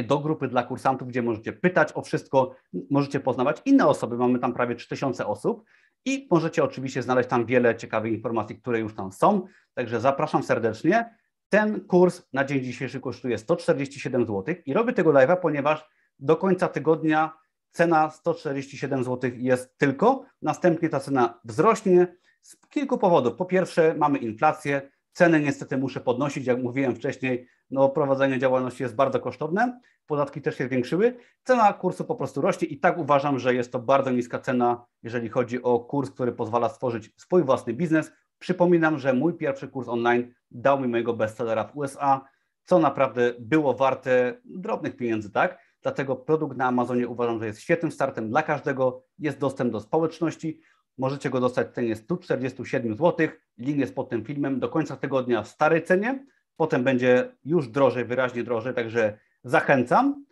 [0.04, 2.54] do grupy dla kursantów, gdzie możecie pytać o wszystko,
[2.90, 4.16] możecie poznawać inne osoby.
[4.16, 5.64] Mamy tam prawie 3000 osób
[6.04, 9.46] i możecie oczywiście znaleźć tam wiele ciekawych informacji, które już tam są.
[9.74, 11.16] Także zapraszam serdecznie.
[11.48, 16.68] Ten kurs na dzień dzisiejszy kosztuje 147 zł i robię tego live'a, ponieważ do końca
[16.68, 17.32] tygodnia
[17.70, 20.24] cena 147 zł jest tylko.
[20.42, 23.34] Następnie ta cena wzrośnie z kilku powodów.
[23.34, 28.94] Po pierwsze, mamy inflację, ceny niestety muszę podnosić, jak mówiłem wcześniej, no, prowadzenie działalności jest
[28.94, 33.54] bardzo kosztowne, podatki też się zwiększyły, cena kursu po prostu rośnie i tak uważam, że
[33.54, 38.12] jest to bardzo niska cena, jeżeli chodzi o kurs, który pozwala stworzyć swój własny biznes.
[38.38, 42.28] Przypominam, że mój pierwszy kurs online dał mi mojego bestsellera w USA,
[42.64, 45.58] co naprawdę było warte drobnych pieniędzy, tak?
[45.82, 49.04] Dlatego produkt na Amazonie uważam, że jest świetnym startem dla każdego.
[49.18, 50.60] Jest dostęp do społeczności.
[50.98, 53.28] Możecie go dostać w cenie 147 zł.
[53.58, 56.24] Link jest pod tym filmem do końca tygodnia w starej cenie
[56.56, 60.24] potem będzie już drożej, wyraźnie drożej, także zachęcam.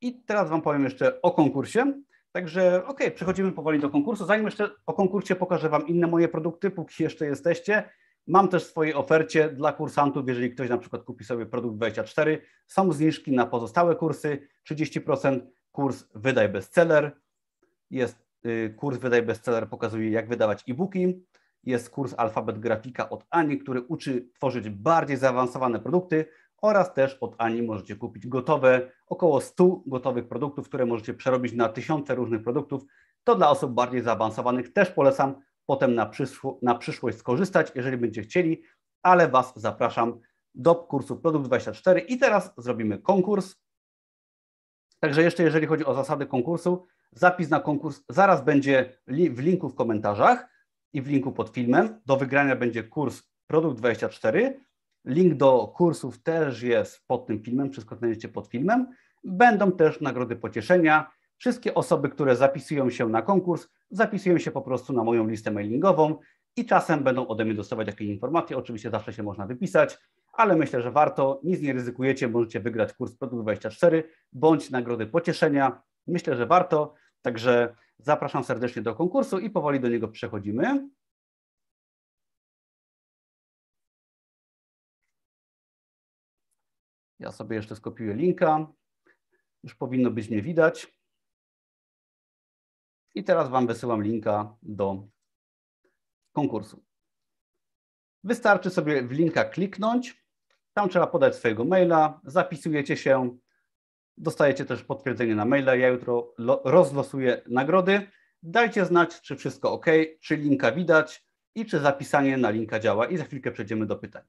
[0.00, 2.02] I teraz Wam powiem jeszcze o konkursie.
[2.32, 4.26] Także ok, przechodzimy powoli do konkursu.
[4.26, 7.90] Zanim jeszcze o konkursie pokażę Wam inne moje produkty, póki jeszcze jesteście.
[8.26, 12.42] Mam też w swojej ofercie dla kursantów, jeżeli ktoś na przykład kupi sobie produkt 24,
[12.66, 15.40] są zniżki na pozostałe kursy, 30%
[15.72, 17.20] kurs Wydaj Bestseller,
[17.90, 18.23] jest
[18.76, 21.24] kurs Wydaj Bestseller, pokazuje jak wydawać e-booki,
[21.64, 26.26] jest kurs Alfabet Grafika od Ani, który uczy tworzyć bardziej zaawansowane produkty
[26.62, 31.68] oraz też od Ani możecie kupić gotowe, około 100 gotowych produktów, które możecie przerobić na
[31.68, 32.82] tysiące różnych produktów.
[33.24, 35.34] To dla osób bardziej zaawansowanych też polecam
[35.66, 38.62] potem na, przyszło, na przyszłość skorzystać, jeżeli będziecie chcieli,
[39.02, 40.20] ale Was zapraszam
[40.54, 43.56] do kursu Produkt 24 i teraz zrobimy konkurs.
[45.04, 49.74] Także jeszcze jeżeli chodzi o zasady konkursu, zapis na konkurs zaraz będzie w linku w
[49.74, 50.48] komentarzach
[50.92, 52.00] i w linku pod filmem.
[52.06, 54.60] Do wygrania będzie kurs Produkt 24.
[55.04, 58.86] Link do kursów też jest pod tym filmem, wszystko znajdziecie pod filmem.
[59.24, 61.10] Będą też nagrody pocieszenia.
[61.36, 66.18] Wszystkie osoby, które zapisują się na konkurs, zapisują się po prostu na moją listę mailingową
[66.56, 68.56] i czasem będą ode mnie dostawać jakieś informacje.
[68.56, 69.98] Oczywiście zawsze się można wypisać,
[70.32, 75.82] ale myślę, że warto, nic nie ryzykujecie, możecie wygrać kurs Produkt 24 bądź nagrody pocieszenia.
[76.06, 80.88] Myślę, że warto, także Zapraszam serdecznie do konkursu i powoli do niego przechodzimy.
[87.18, 88.72] Ja sobie jeszcze skopiuję linka.
[89.62, 90.98] Już powinno być mnie widać.
[93.14, 95.08] I teraz Wam wysyłam linka do
[96.34, 96.84] konkursu.
[98.24, 100.24] Wystarczy sobie w linka kliknąć.
[100.74, 103.38] Tam trzeba podać swojego maila, zapisujecie się,
[104.16, 105.74] Dostajecie też potwierdzenie na maila.
[105.74, 108.10] Ja jutro rozlosuję nagrody.
[108.42, 109.86] Dajcie znać, czy wszystko ok,
[110.20, 114.22] czy linka widać i czy zapisanie na linka działa i za chwilkę przejdziemy do pytań.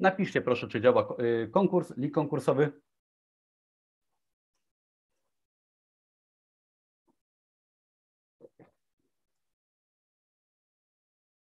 [0.00, 2.72] Napiszcie proszę, czy działa y, konkurs, link konkursowy.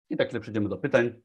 [0.09, 1.21] I tak przejdziemy do pytań.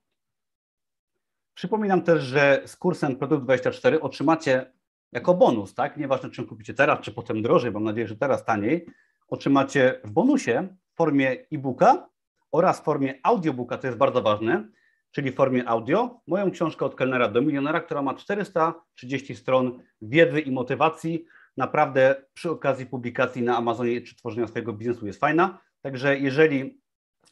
[1.55, 4.72] Przypominam też, że z kursem Produkt 24 otrzymacie
[5.12, 5.97] jako bonus, tak?
[5.97, 8.87] Nieważne, czym kupicie teraz, czy potem drożej, mam nadzieję, że teraz taniej,
[9.29, 12.09] otrzymacie w bonusie w formie e-booka
[12.53, 14.68] oraz w formie audiobooka, to jest bardzo ważne,
[15.11, 20.41] czyli w formie audio, moją książkę od kelnera do milionera, która ma 430 stron wiedzy
[20.41, 21.25] i motywacji.
[21.57, 25.61] Naprawdę przy okazji publikacji na Amazonie czy tworzenia swojego biznesu jest fajna.
[25.83, 26.81] Także jeżeli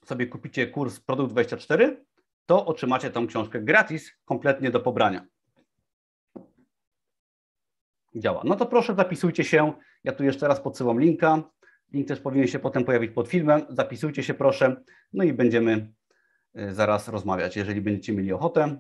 [0.05, 2.05] sobie kupicie kurs Produkt 24,
[2.47, 5.27] to otrzymacie tą książkę gratis, kompletnie do pobrania.
[8.15, 8.43] Działa.
[8.45, 9.73] No to proszę zapisujcie się.
[10.05, 11.43] Ja tu jeszcze raz podsyłam linka.
[11.93, 13.63] Link też powinien się potem pojawić pod filmem.
[13.69, 14.83] Zapisujcie się proszę.
[15.13, 15.93] No i będziemy
[16.71, 18.77] zaraz rozmawiać, jeżeli będziecie mieli ochotę.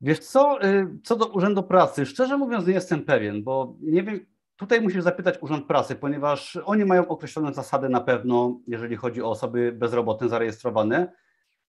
[0.00, 4.26] Wiesz co, y, co do Urzędu Pracy, szczerze mówiąc nie jestem pewien, bo nie wiem,
[4.56, 9.30] tutaj musisz zapytać Urząd Pracy, ponieważ oni mają określone zasady na pewno, jeżeli chodzi o
[9.30, 11.12] osoby bezrobotne zarejestrowane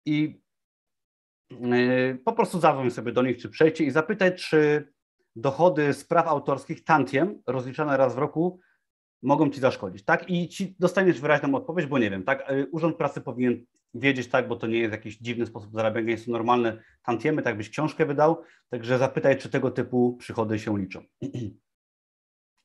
[0.06, 0.42] i
[1.52, 4.92] y, po prostu zadzwoń sobie do nich, czy przejdzie i zapytaj, czy
[5.36, 8.60] dochody z praw autorskich tantiem rozliczane raz w roku
[9.22, 10.30] mogą ci zaszkodzić, tak?
[10.30, 12.52] I ci dostaniesz wyraźną odpowiedź, bo nie wiem, tak?
[12.52, 16.26] Y, Urząd Pracy powinien wiedzieć, tak, bo to nie jest jakiś dziwny sposób zarabiania, jest
[16.26, 21.02] to normalne tantiemy, tak byś książkę wydał, także zapytaj, czy tego typu przychody się liczą.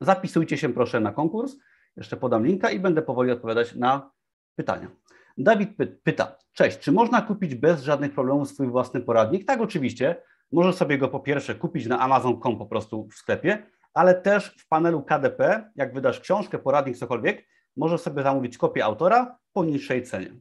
[0.00, 1.56] Zapisujcie się proszę na konkurs,
[1.96, 4.10] jeszcze podam linka i będę powoli odpowiadać na
[4.56, 4.90] pytania.
[5.38, 5.70] Dawid
[6.02, 9.46] pyta, cześć, czy można kupić bez żadnych problemów swój własny poradnik?
[9.46, 10.22] Tak, oczywiście.
[10.52, 14.68] Możesz sobie go po pierwsze kupić na Amazon.com po prostu w sklepie, ale też w
[14.68, 17.46] panelu KDP, jak wydasz książkę, poradnik, cokolwiek,
[17.76, 20.36] możesz sobie zamówić kopię autora po niższej cenie.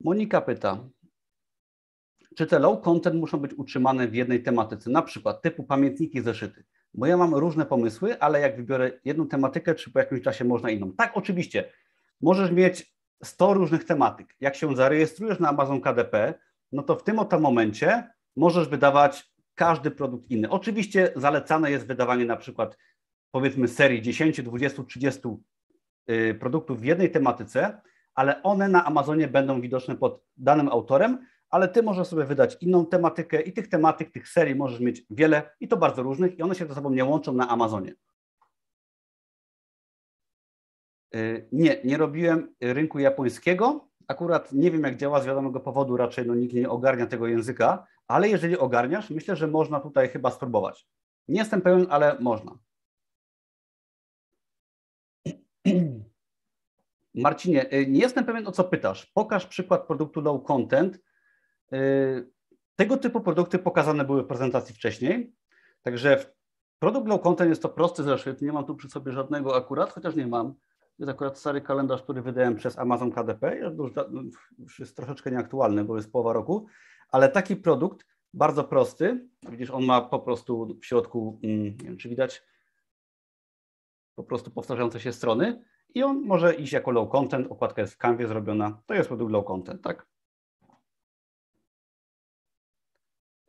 [0.00, 0.88] Monika pyta,
[2.36, 6.64] czy te low content muszą być utrzymane w jednej tematyce, na przykład typu pamiętniki, zeszyty?
[6.94, 10.70] Bo ja mam różne pomysły, ale jak wybiorę jedną tematykę, czy po jakimś czasie można
[10.70, 10.92] inną?
[10.92, 11.72] Tak, oczywiście.
[12.20, 12.94] Możesz mieć
[13.24, 14.36] 100 różnych tematyk.
[14.40, 16.34] Jak się zarejestrujesz na Amazon KDP,
[16.72, 20.50] no to w tym oto momencie możesz wydawać każdy produkt inny.
[20.50, 22.78] Oczywiście zalecane jest wydawanie na przykład
[23.30, 25.20] powiedzmy serii 10, 20, 30
[26.40, 27.80] produktów w jednej tematyce,
[28.20, 32.86] ale one na Amazonie będą widoczne pod danym autorem, ale ty możesz sobie wydać inną
[32.86, 36.54] tematykę i tych tematyk, tych serii możesz mieć wiele i to bardzo różnych i one
[36.54, 37.94] się ze sobą nie łączą na Amazonie.
[41.14, 43.88] Y, nie, nie robiłem rynku japońskiego.
[44.08, 47.86] Akurat nie wiem, jak działa z wiadomego powodu, raczej no, nikt nie ogarnia tego języka,
[48.06, 50.86] ale jeżeli ogarniasz, myślę, że można tutaj chyba spróbować.
[51.28, 52.58] Nie jestem pewien, ale można.
[57.14, 59.06] Marcinie, y, nie jestem pewien, o co pytasz.
[59.06, 61.00] Pokaż przykład produktu low content.
[61.72, 62.30] Y,
[62.76, 65.34] tego typu produkty pokazane były w prezentacji wcześniej.
[65.82, 66.34] Także
[66.78, 68.42] produkt low content jest to prosty zeszyt.
[68.42, 70.54] Nie mam tu przy sobie żadnego akurat, chociaż nie mam.
[70.98, 73.56] Jest akurat stary kalendarz, który wydałem przez Amazon KDP.
[74.58, 76.66] Już jest troszeczkę nieaktualny, bo jest połowa roku,
[77.08, 79.28] ale taki produkt bardzo prosty.
[79.50, 82.42] Widzisz, on ma po prostu w środku, mm, nie wiem czy widać,
[84.14, 85.64] po prostu powtarzające się strony
[85.94, 89.32] i on może iść jako low content, okładka jest w Canvie zrobiona, to jest produkt
[89.32, 90.06] low content, tak?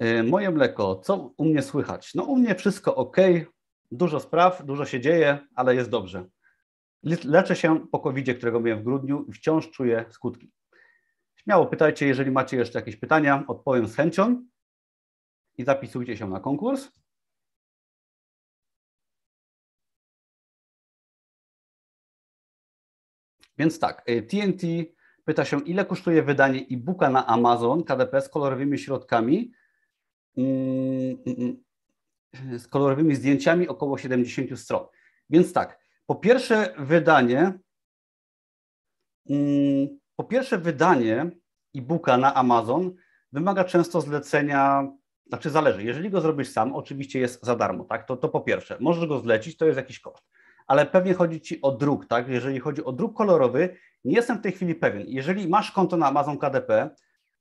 [0.03, 2.15] Y, moje mleko, co u mnie słychać?
[2.15, 3.17] No u mnie wszystko ok,
[3.91, 6.25] Dużo spraw, dużo się dzieje, ale jest dobrze.
[7.23, 10.51] Leczę się po covid którego miałem w grudniu i wciąż czuję skutki.
[11.35, 14.45] Śmiało pytajcie, jeżeli macie jeszcze jakieś pytania, odpowiem z chęcią
[15.57, 16.91] i zapisujcie się na konkurs.
[23.61, 24.93] Więc tak, TNT y,
[25.25, 29.51] pyta się, ile kosztuje wydanie e-booka na Amazon KDP z kolorowymi środkami,
[30.37, 31.57] mm, mm,
[32.33, 34.85] mm, z kolorowymi zdjęciami około 70 stron.
[35.29, 37.59] Więc tak, po pierwsze wydanie,
[40.15, 41.31] po pierwsze wydanie
[41.75, 42.95] e-booka na Amazon
[43.31, 44.91] wymaga często zlecenia,
[45.27, 48.77] znaczy zależy, jeżeli go zrobisz sam, oczywiście jest za darmo, tak, to, to po pierwsze,
[48.79, 50.31] możesz go zlecić, to jest jakiś koszt
[50.71, 52.27] ale pewnie chodzi Ci o druk, tak?
[52.27, 55.03] Jeżeli chodzi o druk kolorowy, nie jestem w tej chwili pewien.
[55.07, 56.89] Jeżeli masz konto na Amazon KDP,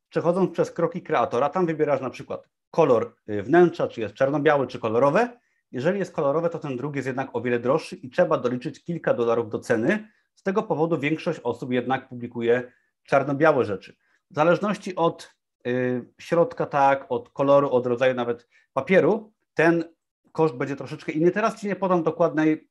[0.09, 4.79] przechodząc przez kroki kreatora, tam wybierasz na przykład kolor y, wnętrza, czy jest czarno-biały, czy
[4.79, 5.41] kolorowe.
[5.73, 9.15] Jeżeli jest kolorowe, to ten druk jest jednak o wiele droższy i trzeba doliczyć kilka
[9.15, 10.09] dolarów do ceny.
[10.35, 12.73] Z tego powodu większość osób jednak publikuje
[13.05, 13.97] czarno-białe rzeczy.
[14.31, 15.35] W zależności od
[15.67, 19.85] y, środka, tak, od koloru, od rodzaju nawet papieru, ten
[20.33, 21.31] koszt będzie troszeczkę inny.
[21.31, 22.70] Teraz Ci nie podam dokładnej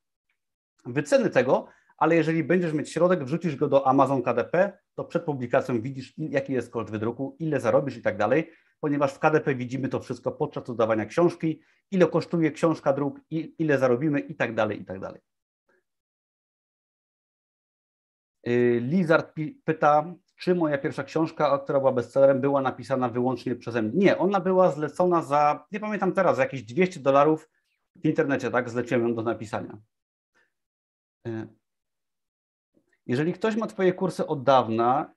[0.86, 1.68] wyceny tego,
[1.98, 6.54] ale jeżeli będziesz mieć środek, wrzucisz go do Amazon KDP, to przed publikacją widzisz, jaki
[6.54, 10.70] jest koszt wydruku, ile zarobisz i tak dalej, ponieważ w KDP widzimy to wszystko podczas
[10.70, 11.62] oddawania książki,
[11.92, 13.22] ile kosztuje książka, druk,
[13.60, 15.22] ile zarobimy i tak dalej, i tak dalej.
[18.48, 23.92] Y, Lizard pyta, czy moja pierwsza książka, która była bestsellerem, była napisana wyłącznie przeze mnie.
[23.94, 27.50] Nie, ona była zlecona za, nie pamiętam teraz, za jakieś 200 dolarów
[27.96, 29.78] w internecie, tak, zleciłem ją do napisania.
[31.28, 31.48] Y,
[33.06, 35.14] jeżeli ktoś ma Twoje kursy od dawna,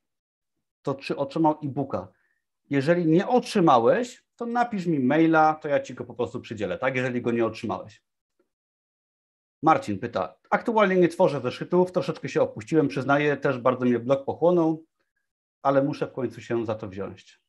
[0.82, 2.08] to czy otrzymał e-booka?
[2.70, 6.96] Jeżeli nie otrzymałeś, to napisz mi maila, to ja Ci go po prostu przydzielę, tak?
[6.96, 8.02] Jeżeli go nie otrzymałeś.
[9.62, 14.84] Marcin pyta, aktualnie nie tworzę zeszytów, troszeczkę się opuściłem, przyznaję, też bardzo mnie blog pochłonął,
[15.62, 17.40] ale muszę w końcu się za to wziąć.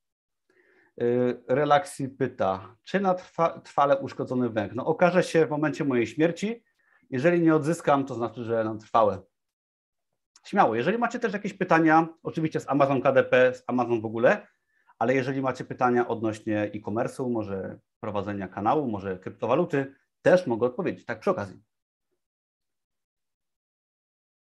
[1.02, 4.76] Y, Relaksji pyta, czy na trwa, trwale uszkodzony węch?
[4.76, 6.64] No okaże się w momencie mojej śmierci,
[7.10, 9.22] jeżeli nie odzyskam, to znaczy, że nam trwałe.
[10.46, 10.76] Śmiało.
[10.76, 14.48] Jeżeli macie też jakieś pytania, oczywiście z Amazon KDP, z Amazon w ogóle,
[15.00, 21.20] ale jeżeli macie pytania odnośnie e-commerce'u, może prowadzenia kanału, może kryptowaluty, też mogę odpowiedzieć, tak
[21.20, 21.64] przy okazji.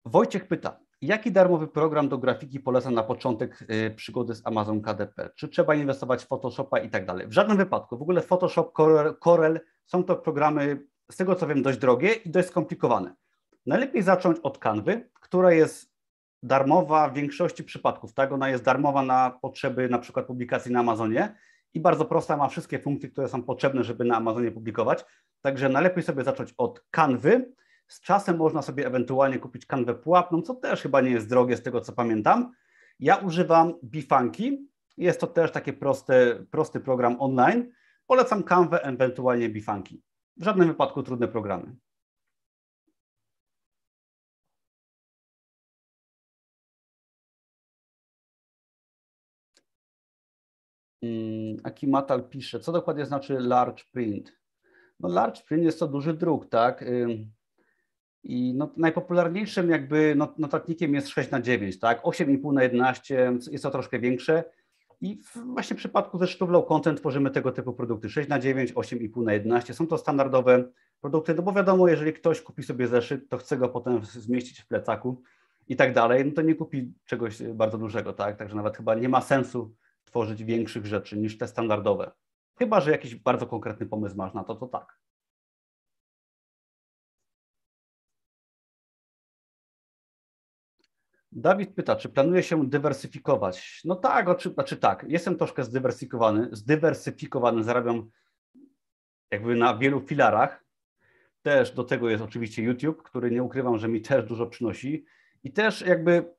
[0.05, 5.31] Wojciech pyta, jaki darmowy program do grafiki poleca na początek y, przygody z Amazon KDP?
[5.35, 7.29] Czy trzeba inwestować w Photoshopa i tak dalej?
[7.29, 7.99] W żadnym wypadku.
[7.99, 8.73] W ogóle Photoshop,
[9.21, 13.15] Corel są to programy z tego co wiem, dość drogie i dość skomplikowane.
[13.67, 15.97] Najlepiej zacząć od kanwy, która jest
[16.43, 18.15] darmowa w większości przypadków.
[18.15, 18.33] Tak?
[18.33, 21.35] Ona jest darmowa na potrzeby na przykład publikacji na Amazonie
[21.75, 25.05] i bardzo prosta, ma wszystkie funkcje, które są potrzebne, żeby na Amazonie publikować.
[25.41, 27.53] Także najlepiej sobie zacząć od kanwy.
[27.89, 31.63] Z czasem można sobie ewentualnie kupić kanwę płatną, co też chyba nie jest drogie z
[31.63, 32.53] tego co pamiętam.
[33.01, 34.69] Ja używam Bifanki.
[34.97, 37.73] Jest to też taki prosty, prosty program online.
[38.07, 40.03] Polecam kanwę, ewentualnie Bifanki.
[40.37, 41.77] W żadnym wypadku trudne programy.
[51.01, 54.33] Hmm, Akimatal pisze, co dokładnie znaczy large print?
[55.01, 56.85] No large print jest to duży druk, tak?
[58.23, 62.03] I no, najpopularniejszym jakby notatnikiem jest 6 na 9, tak?
[62.03, 64.45] 8,5 na 11 jest to troszkę większe.
[65.01, 69.23] I właśnie w przypadku zeszytów low content tworzymy tego typu produkty 6 na 9, 8,5
[69.23, 69.75] na 11.
[69.75, 70.65] Są to standardowe
[71.01, 74.67] produkty, no bo wiadomo, jeżeli ktoś kupi sobie zeszyt, to chce go potem zmieścić w
[74.67, 75.23] plecaku
[75.69, 78.37] i tak dalej, no to nie kupi czegoś bardzo dużego, tak?
[78.37, 79.75] Także nawet chyba nie ma sensu
[80.05, 82.11] tworzyć większych rzeczy niż te standardowe.
[82.59, 84.99] Chyba, że jakiś bardzo konkretny pomysł masz na to, to tak.
[91.33, 93.81] Dawid pyta, czy planuje się dywersyfikować?
[93.85, 98.11] No tak, oczy, znaczy tak, jestem troszkę zdywersyfikowany, zdywersyfikowany, zarabiam
[99.31, 100.65] jakby na wielu filarach.
[101.43, 105.05] Też do tego jest oczywiście YouTube, który nie ukrywam, że mi też dużo przynosi.
[105.45, 106.35] I też jakby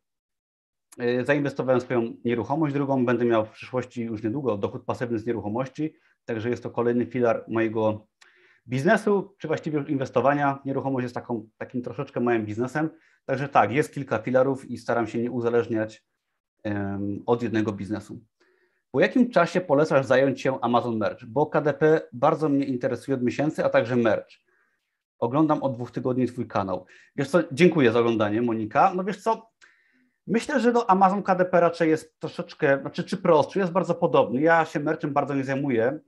[1.00, 5.94] e, zainwestowałem swoją nieruchomość drugą, będę miał w przyszłości już niedługo dochód pasywny z nieruchomości,
[6.26, 8.08] także jest to kolejny filar mojego
[8.68, 10.60] biznesu, czy właściwie inwestowania.
[10.66, 12.90] Nieruchomość jest taką, takim troszeczkę małym biznesem,
[13.28, 16.04] Także tak, jest kilka filarów i staram się nie uzależniać
[17.26, 18.20] od jednego biznesu.
[18.92, 21.26] Po jakim czasie polecasz zająć się Amazon Merch?
[21.26, 24.28] Bo KDP bardzo mnie interesuje od miesięcy, a także Merch.
[25.20, 26.86] Oglądam od dwóch tygodni Twój kanał.
[27.16, 28.94] Wiesz co, dziękuję za oglądanie, Monika.
[28.96, 29.50] No wiesz co,
[30.28, 34.42] Myślę, że do Amazon KDP raczej jest troszeczkę, znaczy czy prostszy, jest bardzo podobny.
[34.42, 36.00] Ja się merczem bardzo nie zajmuję,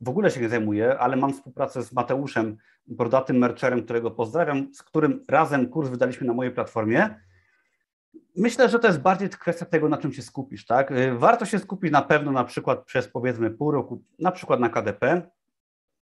[0.00, 2.56] w ogóle się nie zajmuję, ale mam współpracę z Mateuszem,
[2.86, 7.20] brodatym mercherem, którego pozdrawiam, z którym razem kurs wydaliśmy na mojej platformie.
[8.36, 10.92] Myślę, że to jest bardziej kwestia tego, na czym się skupisz, tak?
[11.18, 15.22] Warto się skupić na pewno na przykład przez powiedzmy pół roku, na przykład na KDP,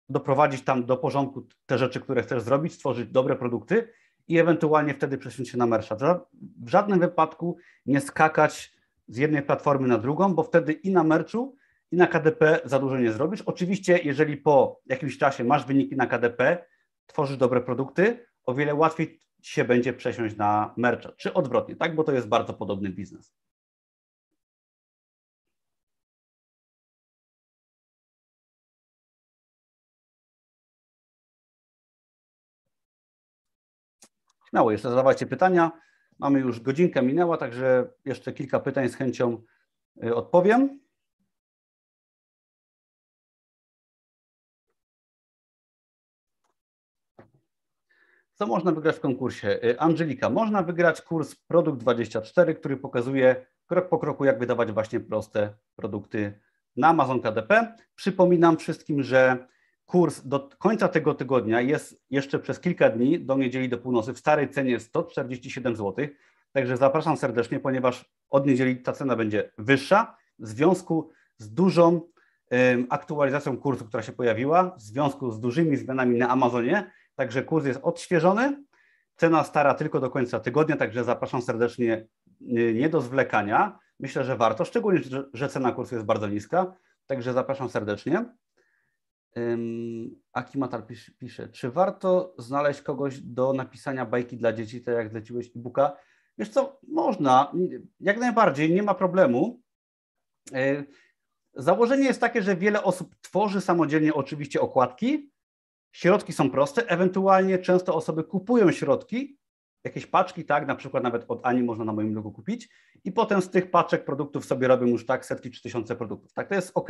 [0.09, 3.89] doprowadzić tam do porządku te rzeczy, które chcesz zrobić, stworzyć dobre produkty
[4.27, 5.95] i ewentualnie wtedy przesunąć się na Mersza.
[6.63, 11.55] W żadnym wypadku nie skakać z jednej platformy na drugą, bo wtedy i na Merczu,
[11.91, 13.41] i na KDP za dużo nie zrobisz.
[13.41, 16.65] Oczywiście, jeżeli po jakimś czasie masz wyniki na KDP,
[17.05, 21.95] tworzysz dobre produkty, o wiele łatwiej się będzie przesiąść na Mercza, czy odwrotnie, tak?
[21.95, 23.35] Bo to jest bardzo podobny biznes.
[34.57, 35.71] Śmiało, jeszcze zadawajcie pytania.
[36.19, 39.43] Mamy już godzinkę minęła, także jeszcze kilka pytań z chęcią
[40.03, 40.79] y, odpowiem.
[48.33, 49.59] Co można wygrać w konkursie?
[49.63, 54.99] Y, Angelika, można wygrać kurs Produkt 24, który pokazuje krok po kroku, jak wydawać właśnie
[54.99, 56.39] proste produkty
[56.75, 57.75] na Amazon KDP.
[57.95, 59.47] Przypominam wszystkim, że
[59.87, 64.19] kurs do końca tego tygodnia jest jeszcze przez kilka dni, do niedzieli do północy, w
[64.19, 66.07] starej cenie 147 zł.
[66.51, 72.01] Także zapraszam serdecznie, ponieważ od niedzieli ta cena będzie wyższa w związku z dużą
[72.89, 76.91] aktualizacją kursu, która się pojawiła, w związku z dużymi zmianami na Amazonie.
[77.15, 78.63] Także kurs jest odświeżony.
[79.15, 82.07] Cena stara tylko do końca tygodnia, także zapraszam serdecznie
[82.41, 83.79] y, nie do zwlekania.
[83.99, 85.01] Myślę, że warto, szczególnie,
[85.33, 86.73] że cena kursu jest bardzo niska.
[87.05, 88.25] Także zapraszam serdecznie.
[90.33, 90.83] Akimatal
[91.19, 95.97] pisze, czy warto znaleźć kogoś do napisania bajki dla dzieci, tak jak zleciłeś e-booka?
[96.37, 97.51] Wiesz co, można,
[97.99, 99.61] jak najbardziej, nie ma problemu.
[100.53, 100.83] E,
[101.53, 105.31] założenie jest takie, że wiele osób tworzy samodzielnie oczywiście okładki,
[105.91, 109.37] środki są proste, ewentualnie często osoby kupują środki,
[109.83, 112.69] jakieś paczki, tak, na przykład nawet od Ani można na moim blogu kupić
[113.03, 116.33] i potem z tych paczek produktów sobie robią już tak setki czy tysiące produktów.
[116.33, 116.89] Tak, to jest ok.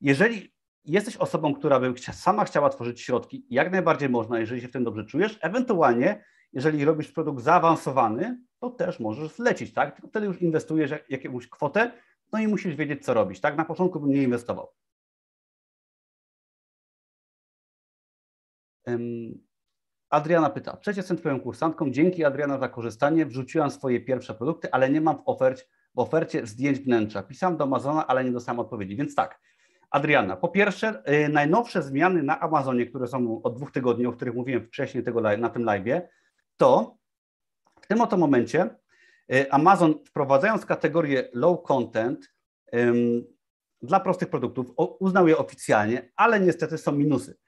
[0.00, 0.57] Jeżeli
[0.88, 4.84] jesteś osobą, która by sama chciała tworzyć środki, jak najbardziej można, jeżeli się w tym
[4.84, 5.38] dobrze czujesz.
[5.42, 9.94] Ewentualnie, jeżeli robisz produkt zaawansowany, to też możesz zlecić, tak?
[9.94, 11.92] Tylko wtedy już inwestujesz jakąś kwotę,
[12.32, 13.56] no i musisz wiedzieć, co robić, tak?
[13.56, 14.68] Na początku bym nie inwestował.
[20.10, 24.90] Adriana pyta, przecież jestem Twoją kursantką, dzięki Adriana za korzystanie, wrzuciłam swoje pierwsze produkty, ale
[24.90, 25.64] nie mam w, ofercie,
[25.94, 27.22] w ofercie zdjęć wnętrza.
[27.22, 29.40] Pisałam do Amazona, ale nie dostałam odpowiedzi, więc tak,
[29.90, 34.34] Adriana, po pierwsze, y, najnowsze zmiany na Amazonie, które są od dwóch tygodni, o których
[34.34, 36.02] mówiłem wcześniej tego, na tym live,
[36.56, 36.98] to
[37.80, 38.70] w tym oto momencie
[39.32, 42.34] y, Amazon wprowadzając kategorię low content
[43.82, 47.38] dla prostych produktów, uznał je oficjalnie, ale niestety są minusy.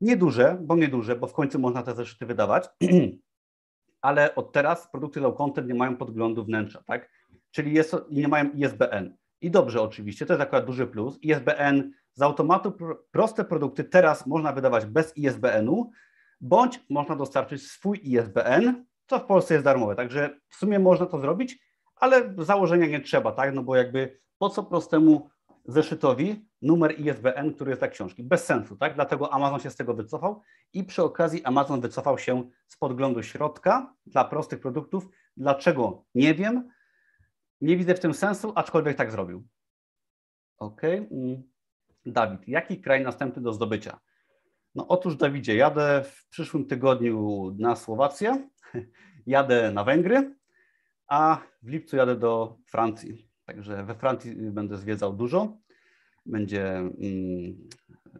[0.00, 2.68] Nieduże, bo nieduże, bo w końcu można te zeszyty wydawać,
[4.00, 7.10] ale od teraz produkty low content nie mają podglądu wnętrza, tak?
[7.50, 9.16] Czyli jest, nie mają ISBN.
[9.40, 11.18] I dobrze oczywiście, to jest akurat duży plus.
[11.22, 12.72] ISBN z automatu
[13.10, 15.90] proste produkty teraz można wydawać bez ISBN-u,
[16.40, 19.94] bądź można dostarczyć swój ISBN, co w Polsce jest darmowe.
[19.94, 21.58] Także w sumie można to zrobić,
[21.96, 23.54] ale założenia nie trzeba, tak?
[23.54, 25.30] No bo jakby po co prostemu
[25.64, 28.24] zeszytowi numer ISBN, który jest dla książki?
[28.24, 28.94] Bez sensu, tak?
[28.94, 33.94] Dlatego Amazon się z tego wycofał i przy okazji Amazon wycofał się z podglądu środka
[34.06, 35.08] dla prostych produktów.
[35.36, 36.04] Dlaczego?
[36.14, 36.68] Nie wiem
[37.60, 39.46] nie widzę w tym sensu, aczkolwiek tak zrobił.
[40.58, 40.82] Ok.
[40.84, 41.42] Mm.
[42.06, 44.00] Dawid, jaki kraj następny do zdobycia?
[44.74, 48.48] No otóż Dawidzie, jadę w przyszłym tygodniu na Słowację,
[49.26, 50.34] jadę na Węgry,
[51.08, 53.28] a w lipcu jadę do Francji.
[53.44, 55.58] Także we Francji będę zwiedzał dużo.
[56.26, 57.68] Będzie, mm,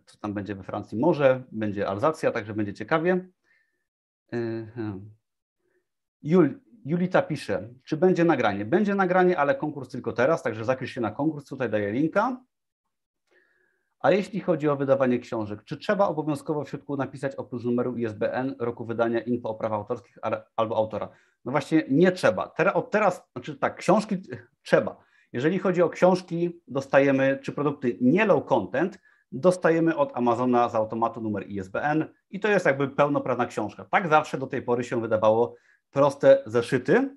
[0.06, 0.98] co tam będzie we Francji?
[0.98, 3.28] Morze, będzie Alzacja, także będzie ciekawie.
[6.22, 8.64] Jul, Julita pisze, czy będzie nagranie?
[8.64, 12.40] Będzie nagranie, ale konkurs tylko teraz, także zapisz się na konkurs, tutaj daję linka.
[14.00, 18.54] A jeśli chodzi o wydawanie książek, czy trzeba obowiązkowo w środku napisać oprócz numeru ISBN,
[18.58, 20.18] roku wydania, info o prawach autorskich
[20.56, 21.08] albo autora?
[21.44, 22.48] No właśnie nie trzeba.
[22.48, 24.22] Teraz, od teraz, znaczy tak, książki
[24.62, 24.96] trzeba.
[25.32, 28.98] Jeżeli chodzi o książki, dostajemy, czy produkty nie low content,
[29.32, 33.84] dostajemy od Amazona z automatu numer ISBN i to jest jakby pełnoprawna książka.
[33.84, 35.54] Tak zawsze do tej pory się wydawało
[35.90, 37.16] proste zeszyty.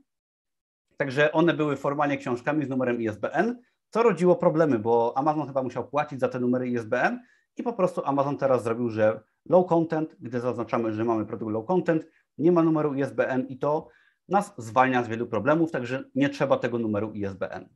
[0.97, 3.55] Także one były formalnie książkami z numerem ISBN,
[3.89, 7.19] co rodziło problemy, bo Amazon chyba musiał płacić za te numery ISBN
[7.57, 11.65] i po prostu Amazon teraz zrobił, że low content, gdy zaznaczamy, że mamy produkt low
[11.65, 12.05] content,
[12.37, 13.89] nie ma numeru ISBN i to
[14.29, 17.69] nas zwalnia z wielu problemów, także nie trzeba tego numeru ISBN.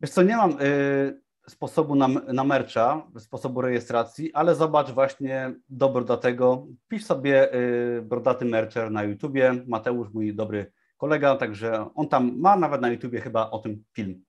[0.00, 6.16] Wiesz co, nie mam y, sposobu na, na mercha, sposobu rejestracji, ale zobacz właśnie do
[6.16, 6.66] tego.
[6.88, 12.56] Pisz sobie y, brodaty mercher na YouTubie, Mateusz, mój dobry kolega, także on tam ma
[12.56, 14.24] nawet na YouTubie chyba o tym film.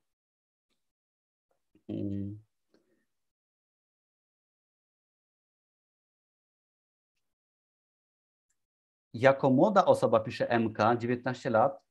[9.13, 11.82] Jako młoda osoba, pisze MK, 19 lat,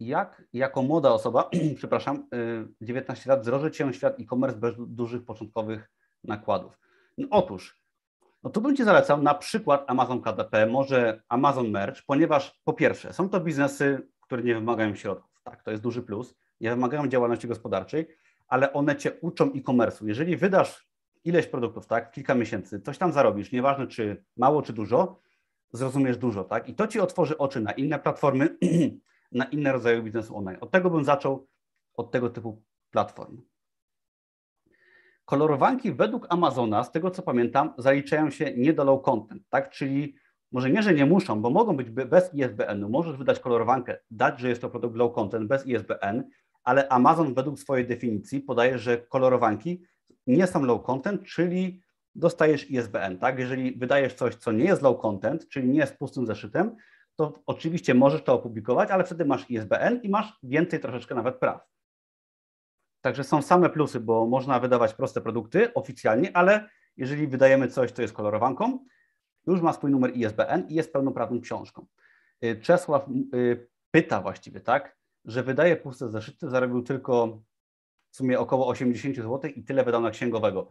[0.00, 2.28] jak jako młoda osoba, przepraszam,
[2.80, 5.90] 19 y, lat, wdrożyć się świat e-commerce bez dużych początkowych
[6.24, 6.78] nakładów?
[7.18, 7.80] No, otóż,
[8.42, 13.12] no tu bym Ci zalecał na przykład Amazon KDP, może Amazon Merch, ponieważ po pierwsze,
[13.12, 15.30] są to biznesy, które nie wymagają środków.
[15.42, 16.34] Tak, to jest duży plus.
[16.60, 18.08] Nie wymagają działalności gospodarczej,
[18.48, 20.06] ale one Cię uczą e-commerce'u.
[20.06, 20.88] Jeżeli wydasz
[21.24, 25.20] ileś produktów, tak, kilka miesięcy, coś tam zarobisz, nieważne czy mało, czy dużo,
[25.72, 26.68] zrozumiesz dużo, tak?
[26.68, 28.56] I to Ci otworzy oczy na inne platformy,
[29.32, 30.58] na inne rodzaje biznesu online.
[30.60, 31.48] Od tego bym zaczął,
[31.94, 33.42] od tego typu platform.
[35.24, 39.70] Kolorowanki według Amazona, z tego co pamiętam, zaliczają się nie do low content, tak?
[39.70, 40.14] Czyli
[40.52, 42.88] może nie, że nie muszą, bo mogą być bez ISBN-u.
[42.88, 46.22] Możesz wydać kolorowankę, dać, że jest to produkt low content bez ISBN,
[46.64, 49.82] ale Amazon według swojej definicji podaje, że kolorowanki
[50.26, 51.82] nie są low content, czyli
[52.14, 53.38] dostajesz ISBN, tak?
[53.38, 56.76] Jeżeli wydajesz coś, co nie jest low content, czyli nie jest pustym zeszytem,
[57.20, 61.66] to oczywiście możesz to opublikować, ale wtedy masz ISBN i masz więcej troszeczkę nawet praw.
[63.00, 68.02] Także są same plusy, bo można wydawać proste produkty oficjalnie, ale jeżeli wydajemy coś, co
[68.02, 68.84] jest kolorowanką,
[69.46, 71.86] już ma swój numer ISBN i jest pełnoprawną książką.
[72.44, 77.42] Y, Czesław y, pyta właściwie, tak, że wydaje puste zeszyty, zarobił tylko
[78.10, 80.70] w sumie około 80 zł i tyle wydał na księgowego.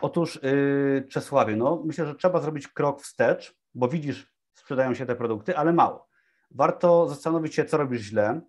[0.00, 5.16] Otóż yy, Czesławie, no myślę, że trzeba zrobić krok wstecz, bo widzisz, sprzedają się te
[5.16, 6.08] produkty, ale mało.
[6.50, 8.40] Warto zastanowić się, co robisz źle,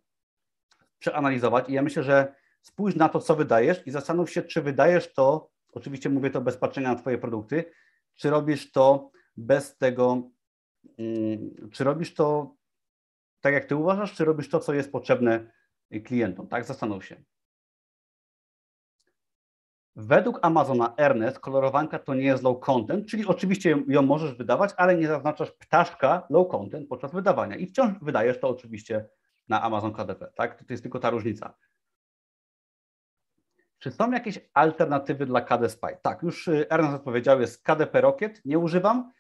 [1.00, 5.14] przeanalizować i ja myślę, że spójrz na to, co wydajesz i zastanów się, czy wydajesz
[5.14, 7.66] to, oczywiście mówię to bez patrzenia na Twoje produkty,
[8.16, 10.30] czy robisz to bez tego,
[10.98, 12.56] yy, czy robisz to
[13.42, 15.52] tak, jak Ty uważasz, czy robisz to, co jest potrzebne
[16.06, 16.66] klientom, tak?
[16.66, 17.24] Zastanów się.
[19.96, 24.98] Według Amazona Ernest kolorowanka to nie jest low content, czyli oczywiście ją możesz wydawać, ale
[24.98, 29.06] nie zaznaczasz ptaszka low content podczas wydawania i wciąż wydajesz to oczywiście
[29.50, 30.64] na Amazon KDP, tak?
[30.64, 31.54] To jest tylko ta różnica.
[33.80, 35.98] Czy są jakieś alternatywy dla KD Spy?
[36.02, 39.12] Tak, już y, Ernest odpowiedział, jest KDP Rocket, nie używam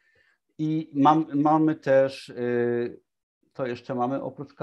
[0.57, 3.01] i mam, mamy też, y,
[3.53, 4.55] to jeszcze mamy oprócz y,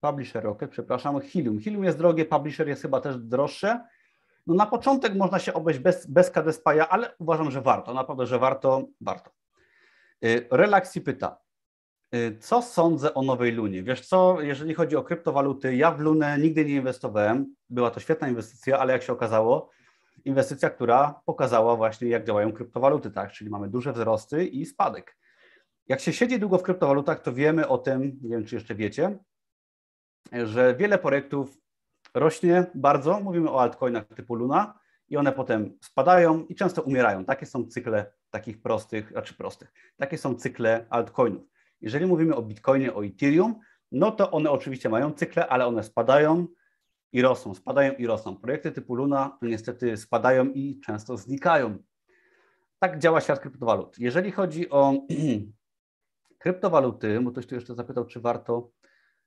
[0.00, 1.60] Publisher Rocket, przepraszam, Helium.
[1.60, 3.80] Helium jest drogie, Publisher jest chyba też droższe,
[4.46, 8.38] no na początek można się obejść bez, bez KDSPA, ale uważam, że warto, naprawdę, że
[8.38, 9.30] warto, warto.
[10.24, 11.38] Y, Relaxi pyta,
[12.14, 13.82] y, co sądzę o nowej Lunie?
[13.82, 18.28] Wiesz co, jeżeli chodzi o kryptowaluty, ja w Lunę nigdy nie inwestowałem, była to świetna
[18.28, 19.70] inwestycja, ale jak się okazało,
[20.24, 25.16] inwestycja, która pokazała właśnie, jak działają kryptowaluty, tak, czyli mamy duże wzrosty i spadek.
[25.88, 29.18] Jak się siedzi długo w kryptowalutach, to wiemy o tym, nie wiem, czy jeszcze wiecie,
[30.32, 31.58] że wiele projektów
[32.16, 34.78] rośnie bardzo, mówimy o altcoinach typu Luna
[35.08, 37.24] i one potem spadają i często umierają.
[37.24, 41.42] Takie są cykle takich prostych, znaczy prostych, takie są cykle altcoinów.
[41.80, 43.54] Jeżeli mówimy o Bitcoinie, o Ethereum,
[43.92, 46.46] no to one oczywiście mają cykle, ale one spadają
[47.12, 48.36] i rosną, spadają i rosną.
[48.36, 51.78] Projekty typu Luna to niestety spadają i często znikają.
[52.78, 53.98] Tak działa świat kryptowalut.
[53.98, 54.94] Jeżeli chodzi o
[56.38, 58.70] kryptowaluty, bo ktoś tu jeszcze zapytał, czy warto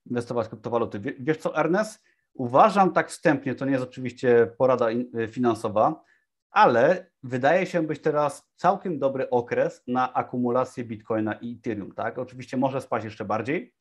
[0.05, 0.99] inwestować w kryptowaluty.
[1.19, 2.08] Wiesz co, Ernest?
[2.33, 6.03] Uważam tak wstępnie, to nie jest oczywiście porada y, finansowa,
[6.51, 11.91] ale wydaje się być teraz całkiem dobry okres na akumulację Bitcoina i Ethereum.
[11.91, 12.19] Tak?
[12.19, 13.73] Oczywiście może spaść jeszcze bardziej,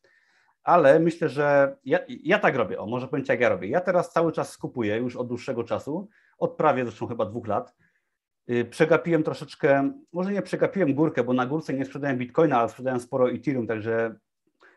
[0.62, 2.80] ale myślę, że ja, ja tak robię.
[2.80, 3.68] O, może powiem jak ja robię.
[3.68, 6.08] Ja teraz cały czas skupuję już od dłuższego czasu,
[6.38, 7.74] od prawie zresztą chyba dwóch lat.
[8.50, 13.00] Y, przegapiłem troszeczkę, może nie przegapiłem górkę, bo na górce nie sprzedałem Bitcoina, ale sprzedałem
[13.00, 14.14] sporo Ethereum, także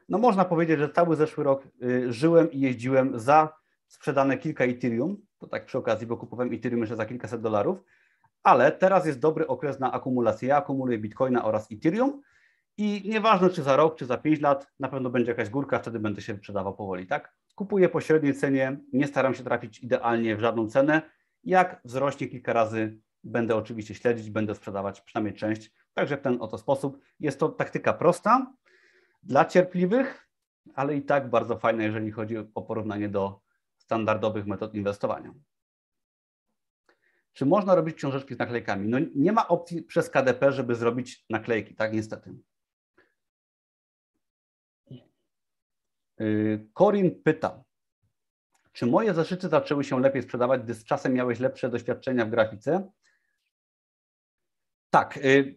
[0.10, 3.61] no można powiedzieć, że cały zeszły rok y, żyłem i jeździłem za
[3.92, 7.84] sprzedane kilka Ethereum, to tak przy okazji, bo kupowałem Ethereum jeszcze za kilkaset dolarów,
[8.44, 10.50] ale teraz jest dobry okres na akumulację.
[10.50, 12.22] Ja akumuluję Bitcoina oraz Ethereum
[12.78, 16.00] i nieważne czy za rok, czy za pięć lat, na pewno będzie jakaś górka, wtedy
[16.00, 17.34] będę się sprzedawał powoli, tak?
[17.56, 21.02] Kupuję po średniej cenie, nie staram się trafić idealnie w żadną cenę.
[21.44, 25.72] Jak wzrośnie kilka razy, będę oczywiście śledzić, będę sprzedawać przynajmniej część.
[25.94, 27.00] Także w ten oto sposób.
[27.20, 28.54] Jest to taktyka prosta
[29.24, 30.28] dla cierpliwych,
[30.76, 33.42] ale i tak bardzo fajna, jeżeli chodzi o porównanie do
[33.92, 35.34] standardowych metod inwestowania.
[37.34, 38.88] Czy można robić książeczki z naklejkami?
[38.88, 42.36] No nie ma opcji przez KDP, żeby zrobić naklejki, tak niestety.
[46.74, 47.64] Korin y, pyta,
[48.74, 52.92] czy moje zeszyty zaczęły się lepiej sprzedawać, gdy z czasem miałeś lepsze doświadczenia w grafice?
[54.90, 55.56] Tak, y,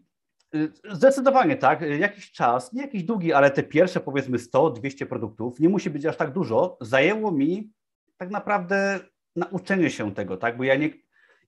[0.55, 1.81] y, zdecydowanie tak.
[1.99, 6.17] Jakiś czas, nie jakiś długi, ale te pierwsze powiedzmy 100-200 produktów, nie musi być aż
[6.17, 7.73] tak dużo, zajęło mi
[8.17, 9.01] tak naprawdę
[9.37, 10.57] nauczenie się tego, tak?
[10.57, 10.91] Bo ja nie,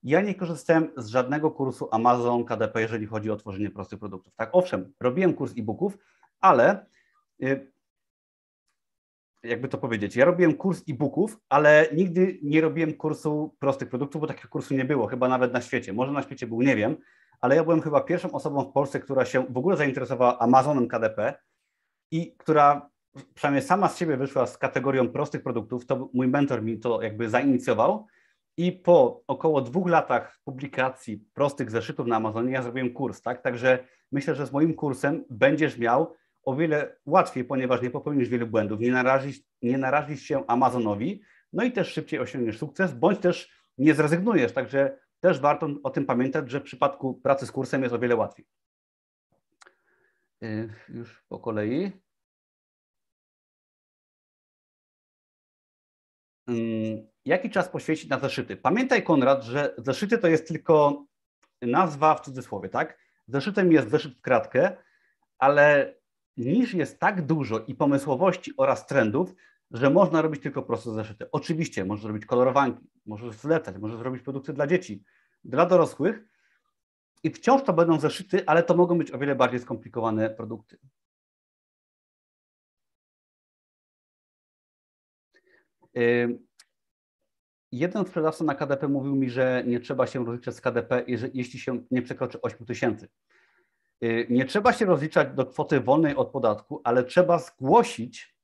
[0.03, 4.33] ja nie korzystałem z żadnego kursu Amazon KDP, jeżeli chodzi o tworzenie prostych produktów.
[4.35, 5.97] Tak, owszem, robiłem kurs e-booków,
[6.39, 6.85] ale
[9.43, 14.27] jakby to powiedzieć, ja robiłem kurs e-booków, ale nigdy nie robiłem kursu prostych produktów, bo
[14.27, 15.93] takiego kursu nie było, chyba nawet na świecie.
[15.93, 16.97] Może na świecie był, nie wiem,
[17.41, 21.33] ale ja byłem chyba pierwszą osobą w Polsce, która się w ogóle zainteresowała Amazonem KDP
[22.11, 22.89] i która
[23.33, 27.29] przynajmniej sama z siebie wyszła z kategorią prostych produktów, to mój mentor mi to jakby
[27.29, 28.07] zainicjował
[28.57, 33.41] i po około dwóch latach publikacji prostych zeszytów na Amazonie ja zrobiłem kurs, tak?
[33.41, 38.47] Także myślę, że z moim kursem będziesz miał o wiele łatwiej, ponieważ nie popełnisz wielu
[38.47, 41.21] błędów, nie narazisz, nie narazisz się Amazonowi,
[41.53, 44.53] no i też szybciej osiągniesz sukces, bądź też nie zrezygnujesz.
[44.53, 48.15] Także też warto o tym pamiętać, że w przypadku pracy z kursem jest o wiele
[48.15, 48.45] łatwiej.
[50.43, 51.91] Y, już po kolei.
[57.25, 58.57] Jaki czas poświęcić na zeszyty?
[58.57, 61.05] Pamiętaj, Konrad, że zeszyty to jest tylko
[61.61, 62.97] nazwa w cudzysłowie, tak?
[63.27, 64.77] Zeszytem jest zeszyt w kratkę,
[65.39, 65.95] ale
[66.37, 69.35] niż jest tak dużo i pomysłowości oraz trendów,
[69.71, 71.31] że można robić tylko proste zeszyty.
[71.31, 75.03] Oczywiście, możesz zrobić kolorowanki, możesz zlecać, możesz zrobić produkty dla dzieci,
[75.43, 76.25] dla dorosłych
[77.23, 80.77] i wciąż to będą zeszyty, ale to mogą być o wiele bardziej skomplikowane produkty.
[87.71, 91.03] Jeden sprzedawca na KDP mówił mi, że nie trzeba się rozliczać z KDP,
[91.33, 93.07] jeśli się nie przekroczy 8 tysięcy.
[94.03, 98.37] Y, nie trzeba się rozliczać do kwoty wolnej od podatku, ale trzeba zgłosić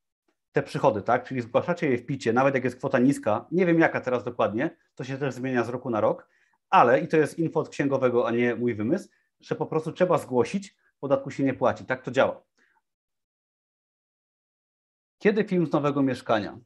[0.52, 1.24] te przychody, tak?
[1.24, 4.76] Czyli zgłaszacie je w picie, nawet jak jest kwota niska, nie wiem jaka teraz dokładnie,
[4.94, 6.28] to się też zmienia z roku na rok,
[6.70, 9.08] ale i to jest info od księgowego, a nie mój wymysł,
[9.40, 11.84] że po prostu trzeba zgłosić, podatku się nie płaci.
[11.84, 12.42] Tak to działa.
[15.18, 16.58] Kiedy film z nowego mieszkania?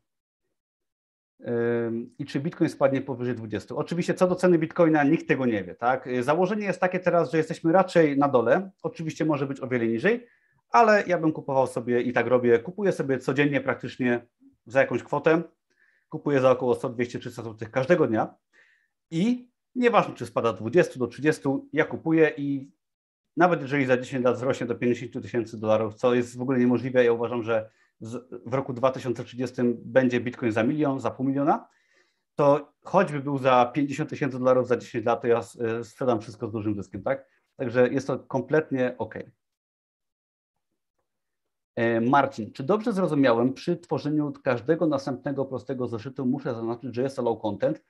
[2.19, 3.75] I czy Bitcoin spadnie powyżej 20.
[3.75, 5.75] Oczywiście co do ceny Bitcoina nikt tego nie wie.
[5.75, 6.09] Tak?
[6.21, 8.71] Założenie jest takie teraz, że jesteśmy raczej na dole.
[8.83, 10.27] Oczywiście może być o wiele niżej,
[10.71, 12.59] ale ja bym kupował sobie i tak robię.
[12.59, 14.27] Kupuję sobie codziennie praktycznie
[14.67, 15.43] za jakąś kwotę.
[16.09, 18.35] Kupuję za około 100, 200, 300 zł każdego dnia
[19.11, 21.43] i nieważne czy spada 20 do 30,
[21.73, 22.71] ja kupuję i
[23.37, 27.05] nawet jeżeli za 10 lat wzrośnie do 50 tysięcy dolarów, co jest w ogóle niemożliwe,
[27.05, 27.71] ja uważam, że
[28.47, 31.69] w roku 2030 będzie Bitcoin za milion, za pół miliona,
[32.35, 36.49] to choćby był za 50 tysięcy dolarów za 10 lat, to ja e, sprzedam wszystko
[36.49, 37.27] z dużym zyskiem, tak?
[37.57, 39.15] Także jest to kompletnie ok.
[41.77, 47.17] E, Marcin, czy dobrze zrozumiałem, przy tworzeniu każdego następnego prostego zeszytu muszę zaznaczyć, że jest
[47.17, 47.85] to low content?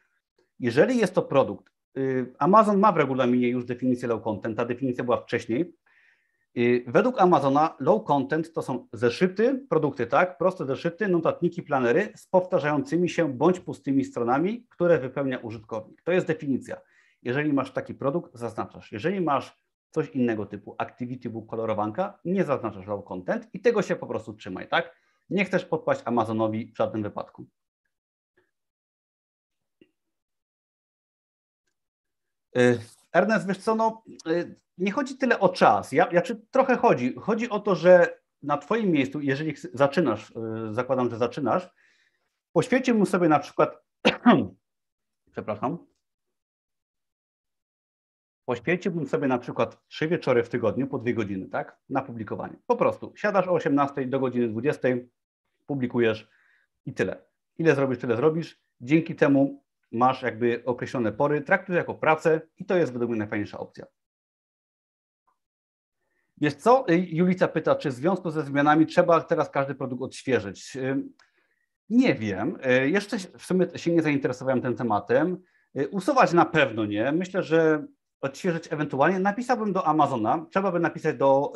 [0.60, 5.04] Jeżeli jest to produkt, y, Amazon ma w regulaminie już definicję low content, ta definicja
[5.04, 5.74] była wcześniej,
[6.86, 13.08] Według Amazona low content to są zeszyty, produkty, tak, proste zeszyty, notatniki, planery z powtarzającymi
[13.08, 16.02] się bądź pustymi stronami, które wypełnia użytkownik.
[16.02, 16.76] To jest definicja.
[17.22, 18.92] Jeżeli masz taki produkt, zaznaczasz.
[18.92, 19.58] Jeżeli masz
[19.90, 24.34] coś innego typu activity book, kolorowanka, nie zaznaczasz low content i tego się po prostu
[24.34, 24.96] trzymaj, tak?
[25.30, 27.46] Nie chcesz podpaść Amazonowi w żadnym wypadku.
[33.12, 35.92] Ernest, wiesz co, no, y, nie chodzi tyle o czas.
[35.92, 37.14] Ja, ja czy trochę chodzi.
[37.14, 40.34] Chodzi o to, że na Twoim miejscu, jeżeli zaczynasz, y,
[40.74, 41.70] zakładam, że zaczynasz,
[42.52, 43.84] poświęciłbym sobie na przykład,
[45.32, 45.78] przepraszam,
[48.44, 52.56] poświęciłbym sobie na przykład trzy wieczory w tygodniu po dwie godziny, tak, na publikowanie.
[52.66, 54.88] Po prostu siadasz o 18 do godziny 20,
[55.66, 56.28] publikujesz
[56.86, 57.24] i tyle.
[57.58, 58.60] Ile zrobisz, tyle zrobisz.
[58.80, 63.58] Dzięki temu masz jakby określone pory, traktuj jako pracę i to jest według mnie najfajniejsza
[63.58, 63.86] opcja.
[66.40, 70.76] Wiesz co, y, Julica pyta, czy w związku ze zmianami trzeba teraz każdy produkt odświeżyć?
[70.76, 71.02] Y,
[71.90, 75.42] nie wiem, y, jeszcze w sumie się nie zainteresowałem tym tematem.
[75.90, 77.12] Usuwać na pewno nie.
[77.12, 77.86] Myślę, że
[78.20, 79.18] odświeżyć ewentualnie.
[79.18, 81.52] Napisałbym do Amazona, trzeba by napisać do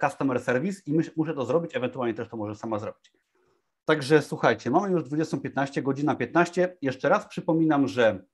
[0.00, 3.12] Customer Service i muszę to zrobić, ewentualnie też to może sama zrobić.
[3.84, 6.76] Także słuchajcie, mamy już 20.15, godzina 15.
[6.82, 8.24] Jeszcze raz przypominam, że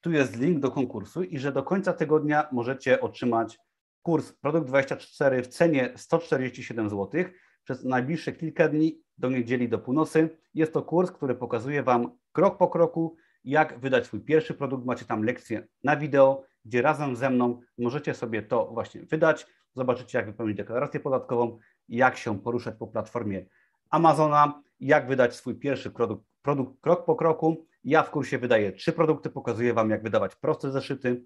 [0.00, 3.58] tu jest link do konkursu i że do końca tygodnia możecie otrzymać
[4.02, 7.24] kurs Produkt 24 w cenie 147 zł
[7.64, 10.38] przez najbliższe kilka dni do niedzieli do północy.
[10.54, 14.86] Jest to kurs, który pokazuje Wam krok po kroku, jak wydać swój pierwszy produkt.
[14.86, 19.46] Macie tam lekcję na wideo, gdzie razem ze mną możecie sobie to właśnie wydać.
[19.74, 21.58] Zobaczycie, jak wypełnić deklarację podatkową,
[21.88, 23.46] jak się poruszać po platformie
[23.90, 27.66] Amazona jak wydać swój pierwszy produkt, produkt krok po kroku.
[27.84, 31.24] Ja w kursie wydaję trzy produkty, pokazuję Wam, jak wydawać proste zeszyty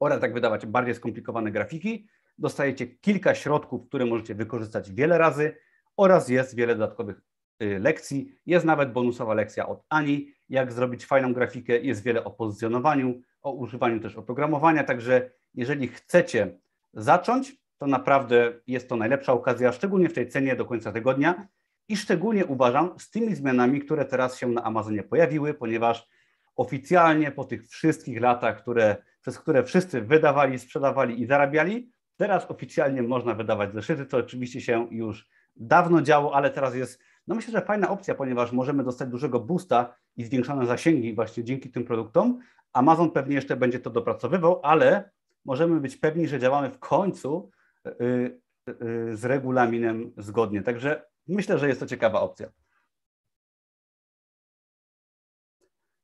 [0.00, 2.08] oraz jak wydawać bardziej skomplikowane grafiki.
[2.38, 5.56] Dostajecie kilka środków, które możecie wykorzystać wiele razy
[5.96, 7.22] oraz jest wiele dodatkowych
[7.62, 8.38] y, lekcji.
[8.46, 11.78] Jest nawet bonusowa lekcja od Ani, jak zrobić fajną grafikę.
[11.78, 14.84] Jest wiele o pozycjonowaniu, o używaniu też oprogramowania.
[14.84, 16.58] Także jeżeli chcecie
[16.94, 21.48] zacząć, to naprawdę jest to najlepsza okazja, szczególnie w tej cenie do końca tygodnia.
[21.88, 26.08] I szczególnie uważam z tymi zmianami, które teraz się na Amazonie pojawiły, ponieważ
[26.56, 33.02] oficjalnie po tych wszystkich latach, które, przez które wszyscy wydawali, sprzedawali i zarabiali, teraz oficjalnie
[33.02, 37.60] można wydawać zeszyty, co oczywiście się już dawno działo, ale teraz jest, no myślę, że
[37.60, 42.40] fajna opcja, ponieważ możemy dostać dużego boosta i zwiększone zasięgi właśnie dzięki tym produktom.
[42.72, 45.10] Amazon pewnie jeszcze będzie to dopracowywał, ale
[45.44, 47.50] możemy być pewni, że działamy w końcu
[47.86, 48.38] y, y,
[48.70, 50.62] y, z regulaminem zgodnie.
[50.62, 52.48] Także myślę, że jest to ciekawa opcja.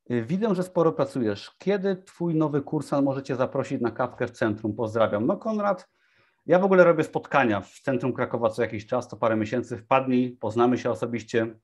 [0.09, 1.55] Widzę, że sporo pracujesz.
[1.57, 4.75] Kiedy Twój nowy kursant możecie zaprosić na kawkę w centrum?
[4.75, 5.25] Pozdrawiam.
[5.25, 5.89] No Konrad,
[6.45, 9.77] ja w ogóle robię spotkania w centrum Krakowa co jakiś czas, to parę miesięcy.
[9.77, 11.55] Wpadnij, poznamy się osobiście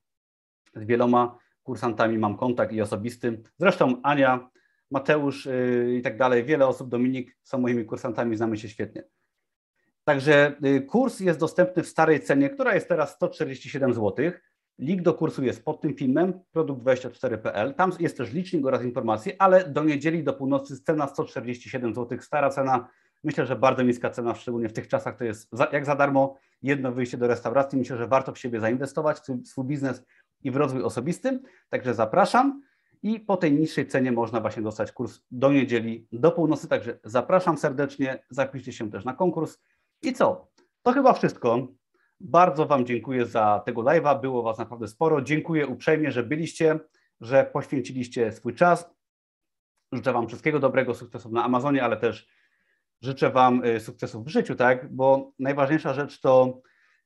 [0.76, 3.42] z wieloma kursantami, mam kontakt i osobisty.
[3.58, 4.50] Zresztą Ania,
[4.92, 9.04] Mateusz yy, i tak dalej, wiele osób, Dominik są moimi kursantami, znamy się świetnie.
[10.10, 14.32] Także yy, kurs jest dostępny w starej cenie, która jest teraz 147 zł.
[14.80, 17.74] Link do kursu jest pod tym filmem, produkt24.pl.
[17.74, 22.50] Tam jest też licznik oraz informacje, ale do niedzieli, do północy cena 147 zł, stara
[22.50, 22.88] cena
[23.24, 26.92] Myślę, że bardzo niska cena, szczególnie w tych czasach, to jest jak za darmo jedno
[26.92, 27.80] wyjście do restauracji.
[27.80, 30.04] Myślę, że warto w siebie zainwestować, w swój biznes
[30.44, 31.40] i w rozwój osobisty.
[31.70, 32.62] Także zapraszam
[33.04, 36.68] i po tej niższej cenie można właśnie dostać kurs do niedzieli, do północy.
[36.68, 39.58] Także zapraszam serdecznie, zapiszcie się też na konkurs.
[40.02, 40.52] I co?
[40.84, 41.68] To chyba wszystko.
[42.20, 44.22] Bardzo Wam dziękuję za tego live'a.
[44.22, 45.22] Było Was naprawdę sporo.
[45.22, 46.80] Dziękuję uprzejmie, że byliście,
[47.22, 48.90] że poświęciliście swój czas.
[49.92, 52.28] Życzę Wam wszystkiego dobrego, sukcesów na Amazonie, ale też
[53.02, 54.96] życzę Wam y, sukcesów w życiu, tak?
[54.96, 56.62] Bo najważniejsza rzecz to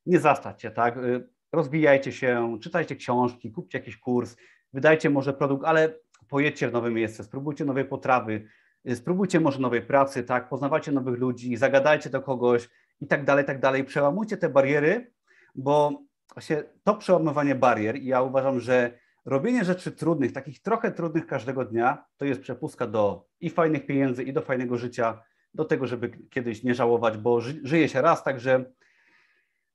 [0.05, 0.97] nie zastać się, tak?
[0.97, 4.35] Y, rozwijajcie się, czytajcie książki, kupcie jakiś kurs,
[4.73, 5.99] wydajcie może produkt, ale
[6.29, 8.47] pojedźcie w nowe miejsce, spróbujcie nowej potrawy,
[8.89, 10.49] y, spróbujcie może nowej pracy, tak?
[10.49, 12.69] Poznawajcie nowych ludzi, zagadajcie do kogoś
[13.01, 13.83] i tak dalej, tak dalej.
[13.83, 15.13] Przełamujcie te bariery,
[15.55, 16.03] bo
[16.33, 22.05] właśnie to przełamywanie barier, ja uważam, że robienie rzeczy trudnych, takich trochę trudnych każdego dnia,
[22.17, 26.63] to jest przepustka do i fajnych pieniędzy, i do fajnego życia, do tego, żeby kiedyś
[26.63, 28.65] nie żałować, bo ży, żyje się raz, także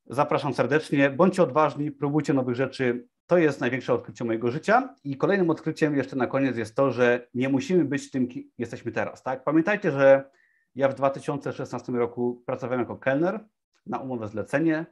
[0.07, 1.11] zapraszam serdecznie.
[1.11, 3.09] Bądźcie odważni, próbujcie nowych rzeczy.
[3.27, 4.95] To jest największe odkrycie mojego życia.
[5.05, 8.93] I kolejnym odkryciem jeszcze na koniec jest to, że nie musimy być tym, kim jesteśmy
[8.93, 9.23] teraz.
[9.23, 9.45] Tak?
[9.45, 10.31] Pamiętajcie, że
[10.79, 13.41] ja w 2016 roku pracowałem jako kelner
[13.87, 14.87] na umowę zlecenie.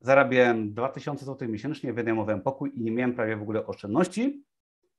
[0.00, 4.44] Zarabiałem 2000 zł miesięcznie, wynajmowałem pokój i nie miałem prawie w ogóle oszczędności.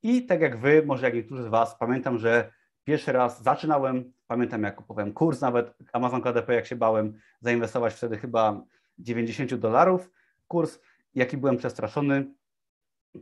[0.04, 2.52] I tak jak wy, może jak niektórzy z was, pamiętam, że
[2.88, 8.18] Pierwszy raz zaczynałem, pamiętam jak kupowałem kurs nawet Amazon KDP, jak się bałem zainwestować wtedy
[8.18, 8.62] chyba
[8.99, 10.12] 90 dolarów
[10.48, 10.80] kurs,
[11.16, 12.26] jaki byłem przestraszony,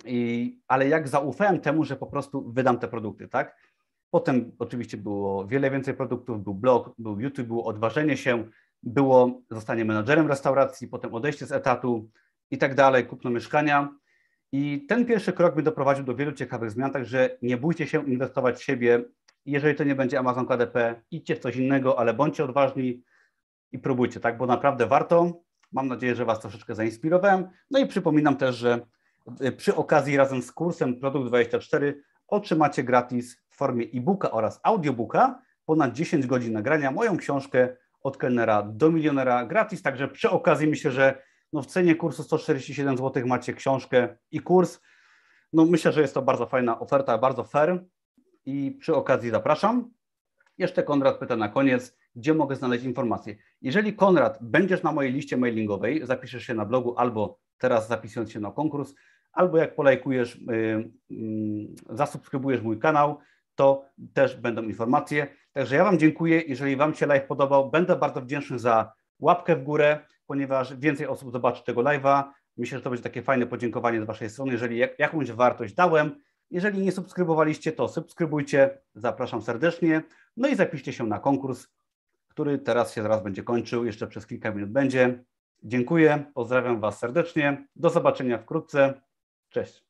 [0.05, 3.57] I, ale jak zaufałem temu, że po prostu wydam te produkty, tak?
[4.15, 8.43] Potem oczywiście było wiele więcej produktów, był blog, był YouTube, było odważenie się,
[8.83, 12.09] było zostanie menadżerem restauracji, potem odejście z etatu
[12.51, 13.89] i tak dalej, kupno mieszkania.
[14.51, 18.57] I ten pierwszy krok by doprowadził do wielu ciekawych zmian, także nie bójcie się inwestować
[18.57, 19.03] w siebie,
[19.45, 23.03] jeżeli to nie będzie Amazon KDP, idźcie w coś innego, ale bądźcie odważni
[23.71, 24.37] i próbujcie, tak?
[24.37, 25.41] Bo naprawdę warto.
[25.71, 27.47] Mam nadzieję, że Was troszeczkę zainspirowałem.
[27.71, 28.85] No i przypominam też, że
[29.41, 35.41] y, przy okazji razem z kursem Produkt 24 otrzymacie gratis w formie e-booka oraz audiobooka
[35.65, 39.81] ponad 10 godzin nagrania moją książkę od kelnera do milionera gratis.
[39.81, 41.21] Także przy okazji myślę, że
[41.53, 44.79] no w cenie kursu 147 zł macie książkę i kurs.
[45.53, 47.85] No myślę, że jest to bardzo fajna oferta, bardzo fair
[48.45, 49.91] i przy okazji zapraszam.
[50.57, 53.35] Jeszcze Konrad pyta na koniec, gdzie mogę znaleźć informacje.
[53.61, 58.39] Jeżeli Konrad będziesz na mojej liście mailingowej, zapiszesz się na blogu albo teraz zapisując się
[58.39, 58.93] na konkurs,
[59.31, 63.19] albo jak polajkujesz, yy, yy, zasubskrybujesz mój kanał,
[63.55, 65.27] to też będą informacje.
[65.53, 66.41] Także ja Wam dziękuję.
[66.41, 71.31] Jeżeli Wam się live podobał, będę bardzo wdzięczny za łapkę w górę, ponieważ więcej osób
[71.31, 72.23] zobaczy tego live'a.
[72.57, 74.51] Myślę, że to będzie takie fajne podziękowanie z Waszej strony.
[74.51, 76.21] Jeżeli jakąś wartość dałem,
[76.51, 78.77] jeżeli nie subskrybowaliście, to subskrybujcie.
[78.95, 80.03] Zapraszam serdecznie.
[80.37, 81.67] No i zapiszcie się na konkurs,
[82.27, 83.85] który teraz się zaraz będzie kończył.
[83.85, 85.23] Jeszcze przez kilka minut będzie.
[85.63, 86.25] Dziękuję.
[86.33, 87.67] Pozdrawiam Was serdecznie.
[87.75, 89.01] Do zobaczenia wkrótce.
[89.49, 89.84] Cześć.